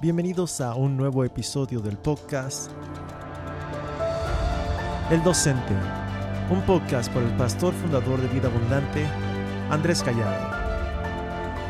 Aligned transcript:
Bienvenidos 0.00 0.62
a 0.62 0.74
un 0.76 0.96
nuevo 0.96 1.24
episodio 1.24 1.80
del 1.80 1.98
podcast 1.98 2.70
El 5.10 5.22
Docente, 5.22 5.74
un 6.48 6.62
podcast 6.62 7.12
por 7.12 7.22
el 7.22 7.28
pastor 7.36 7.74
fundador 7.74 8.18
de 8.18 8.28
Vida 8.28 8.48
Abundante, 8.48 9.04
Andrés 9.68 10.02
Gallardo. 10.02 10.56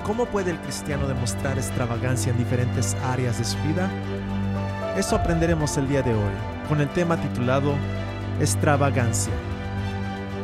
¿Cómo 0.04 0.26
puede 0.26 0.52
el 0.52 0.60
cristiano 0.60 1.08
demostrar 1.08 1.58
extravagancia 1.58 2.30
en 2.30 2.38
diferentes 2.38 2.94
áreas 3.02 3.38
de 3.38 3.44
su 3.44 3.58
vida? 3.62 3.90
Eso 4.96 5.16
aprenderemos 5.16 5.76
el 5.76 5.88
día 5.88 6.02
de 6.02 6.14
hoy 6.14 6.34
con 6.68 6.80
el 6.80 6.88
tema 6.90 7.20
titulado 7.20 7.74
Extravagancia. 8.38 9.34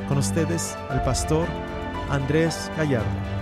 Con 0.08 0.18
ustedes, 0.18 0.76
el 0.90 1.00
pastor 1.02 1.46
Andrés 2.10 2.68
Gallardo. 2.76 3.35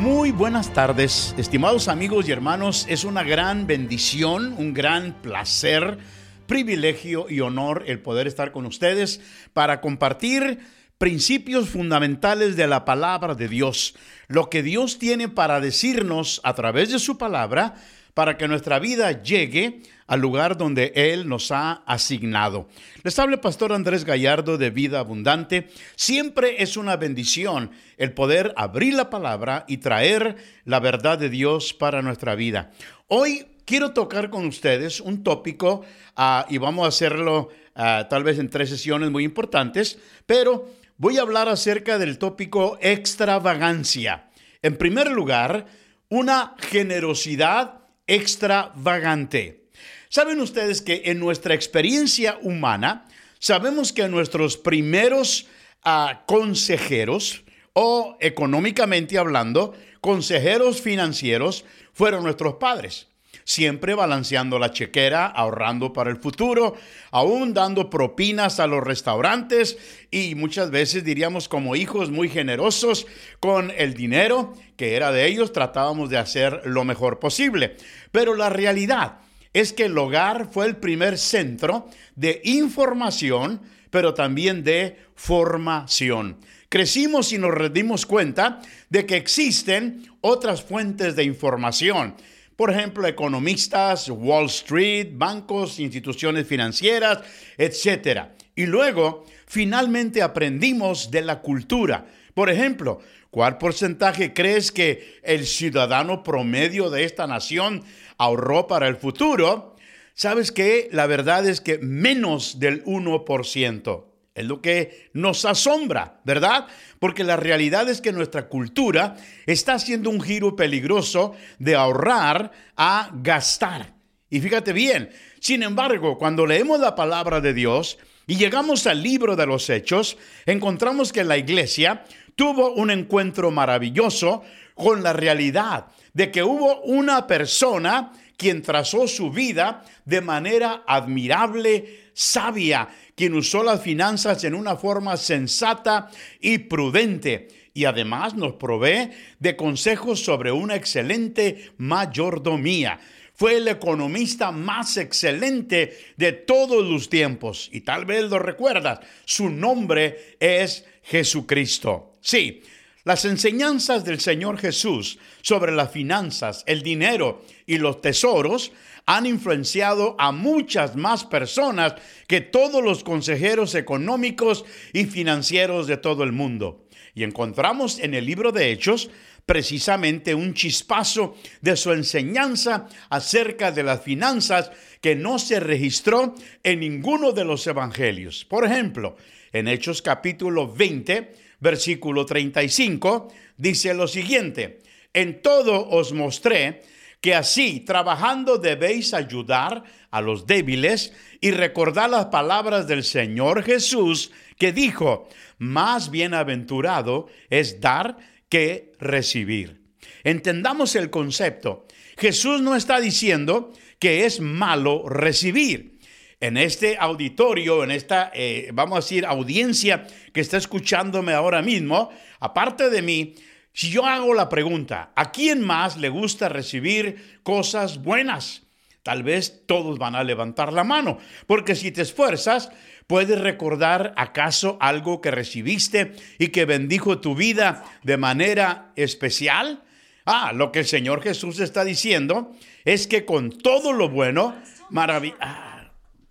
Muy 0.00 0.30
buenas 0.30 0.72
tardes, 0.72 1.34
estimados 1.38 1.88
amigos 1.88 2.28
y 2.28 2.30
hermanos. 2.30 2.86
Es 2.88 3.02
una 3.02 3.24
gran 3.24 3.66
bendición, 3.66 4.54
un 4.56 4.72
gran 4.72 5.12
placer, 5.22 5.98
privilegio 6.46 7.28
y 7.28 7.40
honor 7.40 7.82
el 7.88 7.98
poder 7.98 8.28
estar 8.28 8.52
con 8.52 8.64
ustedes 8.64 9.20
para 9.52 9.80
compartir 9.80 10.60
principios 10.98 11.68
fundamentales 11.68 12.54
de 12.54 12.68
la 12.68 12.84
palabra 12.84 13.34
de 13.34 13.48
Dios, 13.48 13.96
lo 14.28 14.48
que 14.50 14.62
Dios 14.62 15.00
tiene 15.00 15.28
para 15.28 15.58
decirnos 15.58 16.40
a 16.44 16.54
través 16.54 16.92
de 16.92 17.00
su 17.00 17.18
palabra 17.18 17.74
para 18.18 18.36
que 18.36 18.48
nuestra 18.48 18.80
vida 18.80 19.22
llegue 19.22 19.80
al 20.08 20.18
lugar 20.18 20.56
donde 20.56 20.90
Él 20.96 21.28
nos 21.28 21.52
ha 21.52 21.84
asignado. 21.86 22.66
Les 23.04 23.16
habla 23.16 23.40
pastor 23.40 23.72
Andrés 23.72 24.04
Gallardo 24.04 24.58
de 24.58 24.70
Vida 24.70 24.98
Abundante. 24.98 25.68
Siempre 25.94 26.60
es 26.60 26.76
una 26.76 26.96
bendición 26.96 27.70
el 27.96 28.14
poder 28.14 28.52
abrir 28.56 28.94
la 28.94 29.08
palabra 29.08 29.64
y 29.68 29.76
traer 29.76 30.34
la 30.64 30.80
verdad 30.80 31.16
de 31.16 31.28
Dios 31.28 31.72
para 31.72 32.02
nuestra 32.02 32.34
vida. 32.34 32.72
Hoy 33.06 33.46
quiero 33.64 33.92
tocar 33.92 34.30
con 34.30 34.46
ustedes 34.46 35.00
un 35.00 35.22
tópico 35.22 35.84
uh, 36.16 36.42
y 36.48 36.58
vamos 36.58 36.86
a 36.86 36.88
hacerlo 36.88 37.50
uh, 37.76 38.08
tal 38.10 38.24
vez 38.24 38.40
en 38.40 38.50
tres 38.50 38.70
sesiones 38.70 39.12
muy 39.12 39.22
importantes, 39.22 39.96
pero 40.26 40.68
voy 40.96 41.18
a 41.18 41.22
hablar 41.22 41.48
acerca 41.48 41.98
del 41.98 42.18
tópico 42.18 42.78
extravagancia. 42.80 44.28
En 44.60 44.76
primer 44.76 45.08
lugar, 45.08 45.66
una 46.08 46.56
generosidad 46.58 47.77
extravagante. 48.08 49.68
¿Saben 50.08 50.40
ustedes 50.40 50.82
que 50.82 51.02
en 51.04 51.20
nuestra 51.20 51.54
experiencia 51.54 52.38
humana, 52.42 53.06
sabemos 53.38 53.92
que 53.92 54.08
nuestros 54.08 54.56
primeros 54.56 55.46
uh, 55.84 56.16
consejeros, 56.26 57.44
o 57.74 58.16
económicamente 58.20 59.18
hablando, 59.18 59.74
consejeros 60.00 60.80
financieros, 60.80 61.64
fueron 61.92 62.24
nuestros 62.24 62.54
padres? 62.54 63.07
Siempre 63.48 63.94
balanceando 63.94 64.58
la 64.58 64.72
chequera, 64.72 65.24
ahorrando 65.24 65.94
para 65.94 66.10
el 66.10 66.18
futuro, 66.18 66.76
aún 67.10 67.54
dando 67.54 67.88
propinas 67.88 68.60
a 68.60 68.66
los 68.66 68.84
restaurantes 68.84 69.78
y 70.10 70.34
muchas 70.34 70.70
veces 70.70 71.02
diríamos 71.02 71.48
como 71.48 71.74
hijos 71.74 72.10
muy 72.10 72.28
generosos 72.28 73.06
con 73.40 73.72
el 73.78 73.94
dinero 73.94 74.52
que 74.76 74.96
era 74.96 75.12
de 75.12 75.26
ellos, 75.26 75.54
tratábamos 75.54 76.10
de 76.10 76.18
hacer 76.18 76.60
lo 76.66 76.84
mejor 76.84 77.20
posible. 77.20 77.76
Pero 78.12 78.34
la 78.34 78.50
realidad 78.50 79.20
es 79.54 79.72
que 79.72 79.86
el 79.86 79.96
hogar 79.96 80.50
fue 80.52 80.66
el 80.66 80.76
primer 80.76 81.16
centro 81.16 81.88
de 82.16 82.42
información, 82.44 83.62
pero 83.88 84.12
también 84.12 84.62
de 84.62 84.98
formación. 85.14 86.36
Crecimos 86.68 87.32
y 87.32 87.38
nos 87.38 87.72
dimos 87.72 88.04
cuenta 88.04 88.60
de 88.90 89.06
que 89.06 89.16
existen 89.16 90.02
otras 90.20 90.62
fuentes 90.62 91.16
de 91.16 91.24
información 91.24 92.14
por 92.58 92.72
ejemplo, 92.72 93.06
economistas, 93.06 94.10
Wall 94.10 94.46
Street, 94.46 95.10
bancos, 95.12 95.78
instituciones 95.78 96.44
financieras, 96.44 97.20
etc. 97.56 98.30
Y 98.56 98.66
luego, 98.66 99.24
finalmente 99.46 100.22
aprendimos 100.22 101.12
de 101.12 101.22
la 101.22 101.40
cultura. 101.40 102.06
Por 102.34 102.50
ejemplo, 102.50 102.98
¿cuál 103.30 103.58
porcentaje 103.58 104.34
crees 104.34 104.72
que 104.72 105.20
el 105.22 105.46
ciudadano 105.46 106.24
promedio 106.24 106.90
de 106.90 107.04
esta 107.04 107.28
nación 107.28 107.84
ahorró 108.16 108.66
para 108.66 108.88
el 108.88 108.96
futuro? 108.96 109.76
¿Sabes 110.14 110.50
qué? 110.50 110.88
La 110.90 111.06
verdad 111.06 111.46
es 111.46 111.60
que 111.60 111.78
menos 111.78 112.58
del 112.58 112.84
1%. 112.86 114.04
Es 114.38 114.46
lo 114.46 114.62
que 114.62 115.10
nos 115.12 115.44
asombra, 115.44 116.20
¿verdad? 116.24 116.66
Porque 116.98 117.24
la 117.24 117.36
realidad 117.36 117.88
es 117.88 118.00
que 118.00 118.12
nuestra 118.12 118.48
cultura 118.48 119.16
está 119.46 119.74
haciendo 119.74 120.10
un 120.10 120.20
giro 120.20 120.56
peligroso 120.56 121.34
de 121.58 121.74
ahorrar 121.76 122.52
a 122.76 123.10
gastar. 123.14 123.94
Y 124.30 124.40
fíjate 124.40 124.72
bien, 124.72 125.10
sin 125.40 125.62
embargo, 125.62 126.18
cuando 126.18 126.46
leemos 126.46 126.80
la 126.80 126.94
palabra 126.94 127.40
de 127.40 127.54
Dios 127.54 127.98
y 128.26 128.36
llegamos 128.36 128.86
al 128.86 129.02
libro 129.02 129.36
de 129.36 129.46
los 129.46 129.68
Hechos, 129.70 130.18
encontramos 130.46 131.12
que 131.12 131.24
la 131.24 131.38
iglesia 131.38 132.04
tuvo 132.36 132.74
un 132.74 132.90
encuentro 132.90 133.50
maravilloso 133.50 134.42
con 134.74 135.02
la 135.02 135.12
realidad 135.12 135.86
de 136.12 136.30
que 136.30 136.42
hubo 136.42 136.80
una 136.82 137.26
persona 137.26 138.12
quien 138.38 138.62
trazó 138.62 139.06
su 139.08 139.30
vida 139.30 139.84
de 140.06 140.22
manera 140.22 140.84
admirable, 140.86 142.04
sabia, 142.14 142.88
quien 143.14 143.34
usó 143.34 143.64
las 143.64 143.82
finanzas 143.82 144.44
en 144.44 144.54
una 144.54 144.76
forma 144.76 145.16
sensata 145.16 146.08
y 146.40 146.58
prudente 146.58 147.48
y 147.74 147.84
además 147.84 148.34
nos 148.34 148.54
provee 148.54 149.10
de 149.40 149.56
consejos 149.56 150.20
sobre 150.20 150.52
una 150.52 150.76
excelente 150.76 151.72
mayordomía. 151.78 153.00
Fue 153.34 153.56
el 153.56 153.68
economista 153.68 154.52
más 154.52 154.96
excelente 154.96 155.96
de 156.16 156.32
todos 156.32 156.84
los 156.84 157.08
tiempos 157.08 157.68
y 157.72 157.82
tal 157.82 158.04
vez 158.04 158.24
lo 158.24 158.38
recuerdas, 158.38 159.00
su 159.24 159.50
nombre 159.50 160.36
es 160.38 160.84
Jesucristo. 161.02 162.18
Sí, 162.20 162.62
las 163.08 163.24
enseñanzas 163.24 164.04
del 164.04 164.20
Señor 164.20 164.58
Jesús 164.58 165.18
sobre 165.40 165.72
las 165.72 165.90
finanzas, 165.90 166.62
el 166.66 166.82
dinero 166.82 167.42
y 167.64 167.78
los 167.78 168.02
tesoros 168.02 168.70
han 169.06 169.24
influenciado 169.24 170.14
a 170.18 170.30
muchas 170.30 170.94
más 170.94 171.24
personas 171.24 171.94
que 172.26 172.42
todos 172.42 172.84
los 172.84 173.04
consejeros 173.04 173.74
económicos 173.74 174.66
y 174.92 175.06
financieros 175.06 175.86
de 175.86 175.96
todo 175.96 176.22
el 176.22 176.32
mundo. 176.32 176.84
Y 177.14 177.24
encontramos 177.24 177.98
en 177.98 178.12
el 178.12 178.26
libro 178.26 178.52
de 178.52 178.72
Hechos 178.72 179.08
precisamente 179.46 180.34
un 180.34 180.52
chispazo 180.52 181.34
de 181.62 181.78
su 181.78 181.92
enseñanza 181.92 182.88
acerca 183.08 183.72
de 183.72 183.84
las 183.84 184.02
finanzas 184.02 184.70
que 185.00 185.16
no 185.16 185.38
se 185.38 185.60
registró 185.60 186.34
en 186.62 186.80
ninguno 186.80 187.32
de 187.32 187.46
los 187.46 187.66
evangelios. 187.66 188.44
Por 188.44 188.66
ejemplo, 188.66 189.16
en 189.50 189.66
Hechos 189.66 190.02
capítulo 190.02 190.70
20, 190.70 191.47
versículo 191.60 192.26
35, 192.26 193.32
dice 193.56 193.94
lo 193.94 194.08
siguiente, 194.08 194.80
en 195.12 195.42
todo 195.42 195.88
os 195.88 196.12
mostré 196.12 196.82
que 197.20 197.34
así, 197.34 197.80
trabajando, 197.80 198.58
debéis 198.58 199.12
ayudar 199.12 199.82
a 200.10 200.20
los 200.20 200.46
débiles 200.46 201.12
y 201.40 201.50
recordar 201.50 202.10
las 202.10 202.26
palabras 202.26 202.86
del 202.86 203.02
Señor 203.02 203.64
Jesús 203.64 204.30
que 204.56 204.72
dijo, 204.72 205.28
más 205.58 206.10
bienaventurado 206.10 207.26
es 207.50 207.80
dar 207.80 208.16
que 208.48 208.92
recibir. 209.00 209.82
Entendamos 210.24 210.94
el 210.94 211.10
concepto. 211.10 211.86
Jesús 212.16 212.60
no 212.60 212.74
está 212.74 213.00
diciendo 213.00 213.72
que 213.98 214.24
es 214.24 214.40
malo 214.40 215.08
recibir. 215.08 215.97
En 216.40 216.56
este 216.56 216.96
auditorio, 216.98 217.82
en 217.82 217.90
esta, 217.90 218.30
eh, 218.32 218.70
vamos 218.72 218.96
a 218.96 219.00
decir, 219.00 219.26
audiencia 219.26 220.06
que 220.32 220.40
está 220.40 220.56
escuchándome 220.56 221.32
ahora 221.32 221.62
mismo, 221.62 222.10
aparte 222.38 222.90
de 222.90 223.02
mí, 223.02 223.34
si 223.72 223.90
yo 223.90 224.06
hago 224.06 224.34
la 224.34 224.48
pregunta, 224.48 225.12
¿a 225.16 225.32
quién 225.32 225.60
más 225.60 225.96
le 225.96 226.08
gusta 226.08 226.48
recibir 226.48 227.40
cosas 227.42 228.02
buenas? 228.02 228.62
Tal 229.02 229.22
vez 229.22 229.64
todos 229.66 229.98
van 229.98 230.14
a 230.14 230.22
levantar 230.22 230.72
la 230.72 230.84
mano, 230.84 231.18
porque 231.46 231.74
si 231.74 231.90
te 231.90 232.02
esfuerzas, 232.02 232.70
puedes 233.08 233.40
recordar 233.40 234.14
acaso 234.16 234.76
algo 234.80 235.20
que 235.20 235.30
recibiste 235.32 236.12
y 236.38 236.48
que 236.48 236.66
bendijo 236.66 237.18
tu 237.18 237.34
vida 237.34 237.84
de 238.04 238.16
manera 238.16 238.92
especial. 238.94 239.82
Ah, 240.24 240.52
lo 240.52 240.70
que 240.70 240.80
el 240.80 240.86
Señor 240.86 241.22
Jesús 241.22 241.58
está 241.58 241.84
diciendo 241.84 242.52
es 242.84 243.06
que 243.06 243.24
con 243.24 243.50
todo 243.50 243.92
lo 243.92 244.08
bueno, 244.08 244.54
ah, 244.94 245.67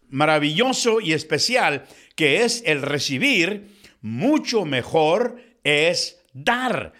maravilloso 0.09 1.01
y 1.01 1.13
especial 1.13 1.85
que 2.15 2.43
es 2.43 2.63
el 2.65 2.81
recibir, 2.81 3.77
mucho 4.01 4.65
mejor 4.65 5.41
es 5.63 6.21
dar 6.33 6.93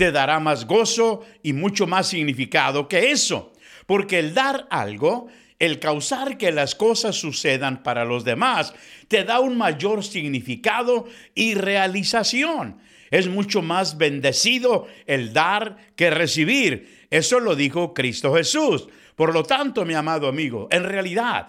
te 0.00 0.12
dará 0.12 0.40
más 0.40 0.64
gozo 0.64 1.26
y 1.42 1.52
mucho 1.52 1.86
más 1.86 2.08
significado 2.08 2.88
que 2.88 3.10
eso. 3.10 3.52
Porque 3.84 4.18
el 4.18 4.32
dar 4.32 4.66
algo, 4.70 5.28
el 5.58 5.78
causar 5.78 6.38
que 6.38 6.52
las 6.52 6.74
cosas 6.74 7.16
sucedan 7.16 7.82
para 7.82 8.06
los 8.06 8.24
demás, 8.24 8.72
te 9.08 9.24
da 9.24 9.40
un 9.40 9.58
mayor 9.58 10.02
significado 10.02 11.06
y 11.34 11.52
realización. 11.52 12.78
Es 13.10 13.28
mucho 13.28 13.60
más 13.60 13.98
bendecido 13.98 14.86
el 15.04 15.34
dar 15.34 15.76
que 15.96 16.08
recibir. 16.08 17.06
Eso 17.10 17.38
lo 17.38 17.54
dijo 17.54 17.92
Cristo 17.92 18.34
Jesús. 18.34 18.88
Por 19.16 19.34
lo 19.34 19.42
tanto, 19.42 19.84
mi 19.84 19.92
amado 19.92 20.28
amigo, 20.28 20.66
en 20.70 20.84
realidad, 20.84 21.48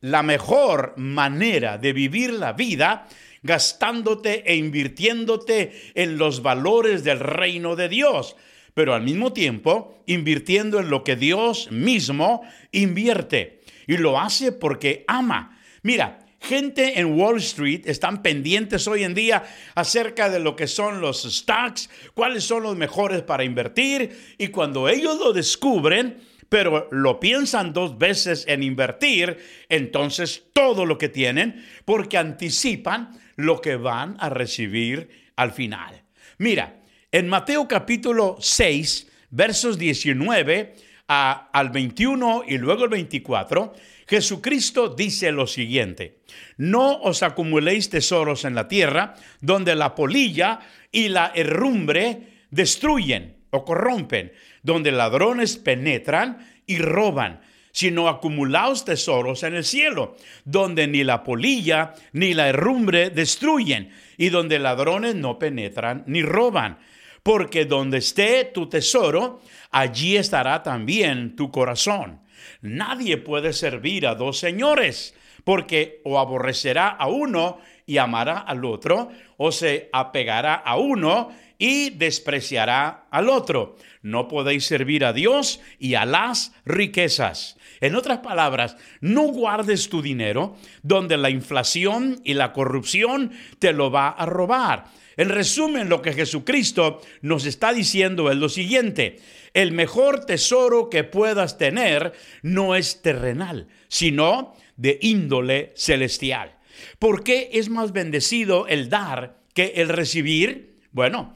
la 0.00 0.22
mejor 0.22 0.94
manera 0.96 1.78
de 1.78 1.92
vivir 1.92 2.32
la 2.32 2.52
vida 2.52 3.06
gastándote 3.42 4.42
e 4.50 4.56
invirtiéndote 4.56 5.92
en 5.94 6.18
los 6.18 6.42
valores 6.42 7.04
del 7.04 7.20
reino 7.20 7.76
de 7.76 7.88
Dios, 7.88 8.36
pero 8.74 8.94
al 8.94 9.02
mismo 9.02 9.32
tiempo 9.32 10.02
invirtiendo 10.06 10.78
en 10.80 10.90
lo 10.90 11.04
que 11.04 11.16
Dios 11.16 11.70
mismo 11.70 12.42
invierte. 12.72 13.60
Y 13.86 13.96
lo 13.96 14.20
hace 14.20 14.52
porque 14.52 15.04
ama. 15.08 15.58
Mira, 15.82 16.26
gente 16.40 17.00
en 17.00 17.18
Wall 17.18 17.38
Street 17.38 17.82
están 17.86 18.22
pendientes 18.22 18.86
hoy 18.86 19.04
en 19.04 19.14
día 19.14 19.42
acerca 19.74 20.30
de 20.30 20.40
lo 20.40 20.54
que 20.54 20.66
son 20.66 21.00
los 21.00 21.22
stocks, 21.22 21.90
cuáles 22.14 22.44
son 22.44 22.62
los 22.62 22.76
mejores 22.76 23.22
para 23.22 23.44
invertir, 23.44 24.36
y 24.38 24.48
cuando 24.48 24.88
ellos 24.88 25.18
lo 25.18 25.32
descubren, 25.32 26.18
pero 26.50 26.88
lo 26.90 27.20
piensan 27.20 27.72
dos 27.72 27.96
veces 27.96 28.44
en 28.48 28.62
invertir, 28.62 29.38
entonces 29.70 30.44
todo 30.52 30.84
lo 30.84 30.98
que 30.98 31.08
tienen, 31.08 31.64
porque 31.86 32.18
anticipan 32.18 33.18
lo 33.36 33.62
que 33.62 33.76
van 33.76 34.16
a 34.18 34.28
recibir 34.28 35.08
al 35.36 35.52
final. 35.52 36.02
Mira, 36.38 36.82
en 37.12 37.28
Mateo 37.28 37.66
capítulo 37.68 38.36
6, 38.40 39.08
versos 39.30 39.78
19 39.78 40.74
al 41.06 41.70
21 41.70 42.44
y 42.46 42.58
luego 42.58 42.84
el 42.84 42.90
24, 42.90 43.72
Jesucristo 44.08 44.88
dice 44.88 45.30
lo 45.30 45.46
siguiente, 45.46 46.18
no 46.56 47.00
os 47.00 47.22
acumuléis 47.22 47.90
tesoros 47.90 48.44
en 48.44 48.56
la 48.56 48.66
tierra, 48.66 49.14
donde 49.40 49.76
la 49.76 49.94
polilla 49.94 50.58
y 50.90 51.08
la 51.08 51.30
herrumbre 51.32 52.46
destruyen 52.50 53.39
o 53.50 53.64
corrompen, 53.64 54.32
donde 54.62 54.92
ladrones 54.92 55.56
penetran 55.56 56.46
y 56.66 56.78
roban, 56.78 57.40
sino 57.72 58.08
acumulaos 58.08 58.84
tesoros 58.84 59.42
en 59.42 59.54
el 59.54 59.64
cielo, 59.64 60.16
donde 60.44 60.86
ni 60.86 61.04
la 61.04 61.22
polilla 61.22 61.94
ni 62.12 62.34
la 62.34 62.48
herrumbre 62.48 63.10
destruyen, 63.10 63.92
y 64.16 64.28
donde 64.28 64.58
ladrones 64.58 65.14
no 65.14 65.38
penetran 65.38 66.04
ni 66.06 66.22
roban. 66.22 66.78
Porque 67.22 67.66
donde 67.66 67.98
esté 67.98 68.44
tu 68.44 68.68
tesoro, 68.68 69.42
allí 69.70 70.16
estará 70.16 70.62
también 70.62 71.36
tu 71.36 71.50
corazón. 71.50 72.20
Nadie 72.62 73.18
puede 73.18 73.52
servir 73.52 74.06
a 74.06 74.14
dos 74.14 74.38
señores, 74.38 75.14
porque 75.44 76.00
o 76.04 76.18
aborrecerá 76.18 76.88
a 76.88 77.08
uno 77.08 77.58
y 77.86 77.98
amará 77.98 78.38
al 78.38 78.64
otro, 78.64 79.10
o 79.36 79.52
se 79.52 79.88
apegará 79.92 80.54
a 80.54 80.76
uno 80.76 81.30
y 81.60 81.90
despreciará 81.90 83.06
al 83.10 83.28
otro. 83.28 83.76
No 84.02 84.28
podéis 84.28 84.64
servir 84.64 85.04
a 85.04 85.12
Dios 85.12 85.60
y 85.78 85.94
a 85.94 86.06
las 86.06 86.52
riquezas. 86.64 87.58
En 87.82 87.94
otras 87.94 88.20
palabras, 88.20 88.76
no 89.00 89.24
guardes 89.24 89.90
tu 89.90 90.00
dinero 90.00 90.56
donde 90.82 91.18
la 91.18 91.28
inflación 91.28 92.20
y 92.24 92.34
la 92.34 92.52
corrupción 92.54 93.32
te 93.58 93.74
lo 93.74 93.90
va 93.90 94.08
a 94.08 94.24
robar. 94.24 94.86
En 95.18 95.28
resumen, 95.28 95.90
lo 95.90 96.00
que 96.00 96.14
Jesucristo 96.14 97.02
nos 97.20 97.44
está 97.44 97.74
diciendo 97.74 98.30
es 98.30 98.38
lo 98.38 98.48
siguiente. 98.48 99.18
El 99.52 99.72
mejor 99.72 100.24
tesoro 100.24 100.88
que 100.88 101.04
puedas 101.04 101.58
tener 101.58 102.14
no 102.42 102.74
es 102.74 103.02
terrenal, 103.02 103.68
sino 103.88 104.54
de 104.76 104.98
índole 105.02 105.74
celestial. 105.76 106.56
¿Por 106.98 107.22
qué 107.22 107.50
es 107.52 107.68
más 107.68 107.92
bendecido 107.92 108.66
el 108.66 108.88
dar 108.88 109.40
que 109.52 109.74
el 109.76 109.90
recibir? 109.90 110.69
Bueno, 110.92 111.34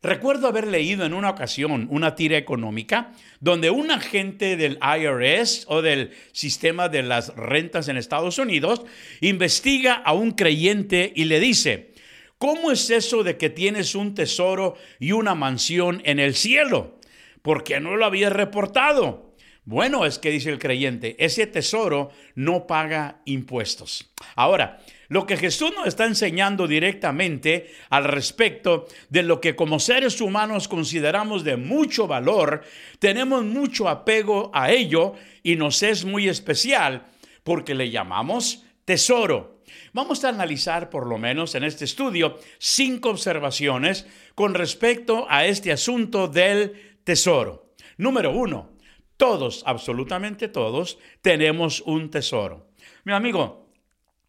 Recuerdo 0.00 0.46
haber 0.46 0.68
leído 0.68 1.04
en 1.04 1.12
una 1.12 1.30
ocasión 1.30 1.88
una 1.90 2.14
tira 2.14 2.36
económica 2.36 3.10
donde 3.40 3.70
un 3.70 3.90
agente 3.90 4.56
del 4.56 4.78
IRS 4.80 5.64
o 5.66 5.82
del 5.82 6.12
sistema 6.30 6.88
de 6.88 7.02
las 7.02 7.34
rentas 7.34 7.88
en 7.88 7.96
Estados 7.96 8.38
Unidos 8.38 8.82
investiga 9.20 9.94
a 9.94 10.12
un 10.12 10.30
creyente 10.30 11.12
y 11.16 11.24
le 11.24 11.40
dice, 11.40 11.94
¿cómo 12.38 12.70
es 12.70 12.90
eso 12.90 13.24
de 13.24 13.36
que 13.38 13.50
tienes 13.50 13.96
un 13.96 14.14
tesoro 14.14 14.76
y 15.00 15.10
una 15.10 15.34
mansión 15.34 16.00
en 16.04 16.20
el 16.20 16.36
cielo? 16.36 17.00
¿Por 17.42 17.64
qué 17.64 17.80
no 17.80 17.96
lo 17.96 18.04
habías 18.04 18.32
reportado? 18.32 19.34
Bueno, 19.64 20.06
es 20.06 20.20
que 20.20 20.30
dice 20.30 20.50
el 20.50 20.60
creyente, 20.60 21.16
ese 21.18 21.48
tesoro 21.48 22.10
no 22.36 22.68
paga 22.68 23.20
impuestos. 23.24 24.12
Ahora, 24.36 24.78
lo 25.08 25.26
que 25.26 25.36
Jesús 25.36 25.72
nos 25.74 25.86
está 25.86 26.04
enseñando 26.04 26.66
directamente 26.66 27.72
al 27.88 28.04
respecto 28.04 28.86
de 29.08 29.22
lo 29.22 29.40
que 29.40 29.56
como 29.56 29.80
seres 29.80 30.20
humanos 30.20 30.68
consideramos 30.68 31.44
de 31.44 31.56
mucho 31.56 32.06
valor, 32.06 32.62
tenemos 32.98 33.44
mucho 33.44 33.88
apego 33.88 34.50
a 34.52 34.70
ello 34.70 35.14
y 35.42 35.56
nos 35.56 35.82
es 35.82 36.04
muy 36.04 36.28
especial 36.28 37.06
porque 37.42 37.74
le 37.74 37.90
llamamos 37.90 38.64
tesoro. 38.84 39.62
Vamos 39.92 40.24
a 40.24 40.28
analizar 40.28 40.90
por 40.90 41.06
lo 41.06 41.18
menos 41.18 41.54
en 41.54 41.64
este 41.64 41.86
estudio 41.86 42.38
cinco 42.58 43.10
observaciones 43.10 44.06
con 44.34 44.54
respecto 44.54 45.26
a 45.28 45.46
este 45.46 45.72
asunto 45.72 46.28
del 46.28 47.00
tesoro. 47.04 47.72
Número 47.96 48.30
uno, 48.30 48.72
todos, 49.16 49.62
absolutamente 49.66 50.48
todos, 50.48 50.98
tenemos 51.22 51.80
un 51.80 52.10
tesoro. 52.10 52.68
Mi 53.04 53.12
amigo, 53.12 53.67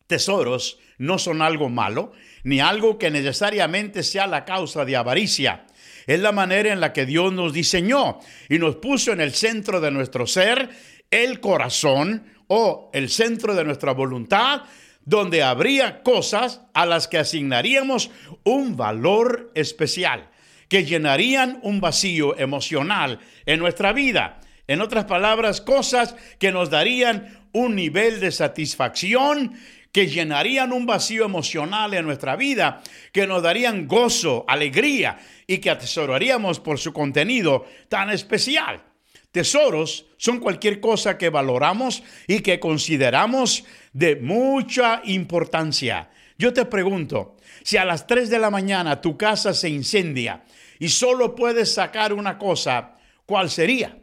tesoros 0.09 0.79
no 0.97 1.19
son 1.19 1.41
algo 1.41 1.69
malo, 1.69 2.11
ni 2.43 2.59
algo 2.59 2.97
que 2.97 3.11
necesariamente 3.11 4.03
sea 4.03 4.27
la 4.27 4.43
causa 4.43 4.83
de 4.83 4.97
avaricia. 4.97 5.65
Es 6.07 6.19
la 6.19 6.31
manera 6.31 6.73
en 6.73 6.81
la 6.81 6.91
que 6.91 7.05
Dios 7.05 7.31
nos 7.31 7.53
diseñó 7.53 8.19
y 8.49 8.57
nos 8.57 8.77
puso 8.77 9.13
en 9.13 9.21
el 9.21 9.33
centro 9.33 9.79
de 9.79 9.91
nuestro 9.91 10.27
ser, 10.27 10.69
el 11.11 11.39
corazón 11.39 12.25
o 12.47 12.89
el 12.93 13.09
centro 13.09 13.53
de 13.53 13.63
nuestra 13.63 13.93
voluntad, 13.93 14.63
donde 15.05 15.43
habría 15.43 16.01
cosas 16.01 16.61
a 16.73 16.85
las 16.85 17.07
que 17.07 17.19
asignaríamos 17.19 18.09
un 18.43 18.75
valor 18.75 19.51
especial, 19.53 20.29
que 20.67 20.85
llenarían 20.85 21.59
un 21.61 21.79
vacío 21.79 22.37
emocional 22.37 23.19
en 23.45 23.59
nuestra 23.59 23.93
vida. 23.93 24.41
En 24.67 24.81
otras 24.81 25.05
palabras, 25.05 25.61
cosas 25.61 26.15
que 26.39 26.51
nos 26.51 26.69
darían 26.69 27.39
un 27.53 27.75
nivel 27.75 28.19
de 28.19 28.31
satisfacción 28.31 29.53
que 29.91 30.07
llenarían 30.07 30.71
un 30.71 30.85
vacío 30.85 31.25
emocional 31.25 31.93
en 31.93 32.05
nuestra 32.05 32.35
vida, 32.35 32.81
que 33.11 33.25
nos 33.27 33.41
darían 33.41 33.87
gozo, 33.87 34.45
alegría 34.47 35.19
y 35.47 35.57
que 35.57 35.69
atesoraríamos 35.69 36.59
por 36.59 36.79
su 36.79 36.93
contenido 36.93 37.65
tan 37.87 38.09
especial. 38.09 38.83
Tesoros 39.31 40.05
son 40.17 40.39
cualquier 40.39 40.79
cosa 40.79 41.17
que 41.17 41.29
valoramos 41.29 42.03
y 42.27 42.39
que 42.39 42.59
consideramos 42.59 43.63
de 43.93 44.15
mucha 44.15 45.01
importancia. 45.05 46.09
Yo 46.37 46.53
te 46.53 46.65
pregunto, 46.65 47.37
si 47.63 47.77
a 47.77 47.85
las 47.85 48.07
3 48.07 48.29
de 48.29 48.39
la 48.39 48.49
mañana 48.49 49.01
tu 49.01 49.17
casa 49.17 49.53
se 49.53 49.69
incendia 49.69 50.43
y 50.79 50.89
solo 50.89 51.35
puedes 51.35 51.73
sacar 51.73 52.13
una 52.13 52.37
cosa, 52.37 52.95
¿cuál 53.25 53.49
sería? 53.49 53.97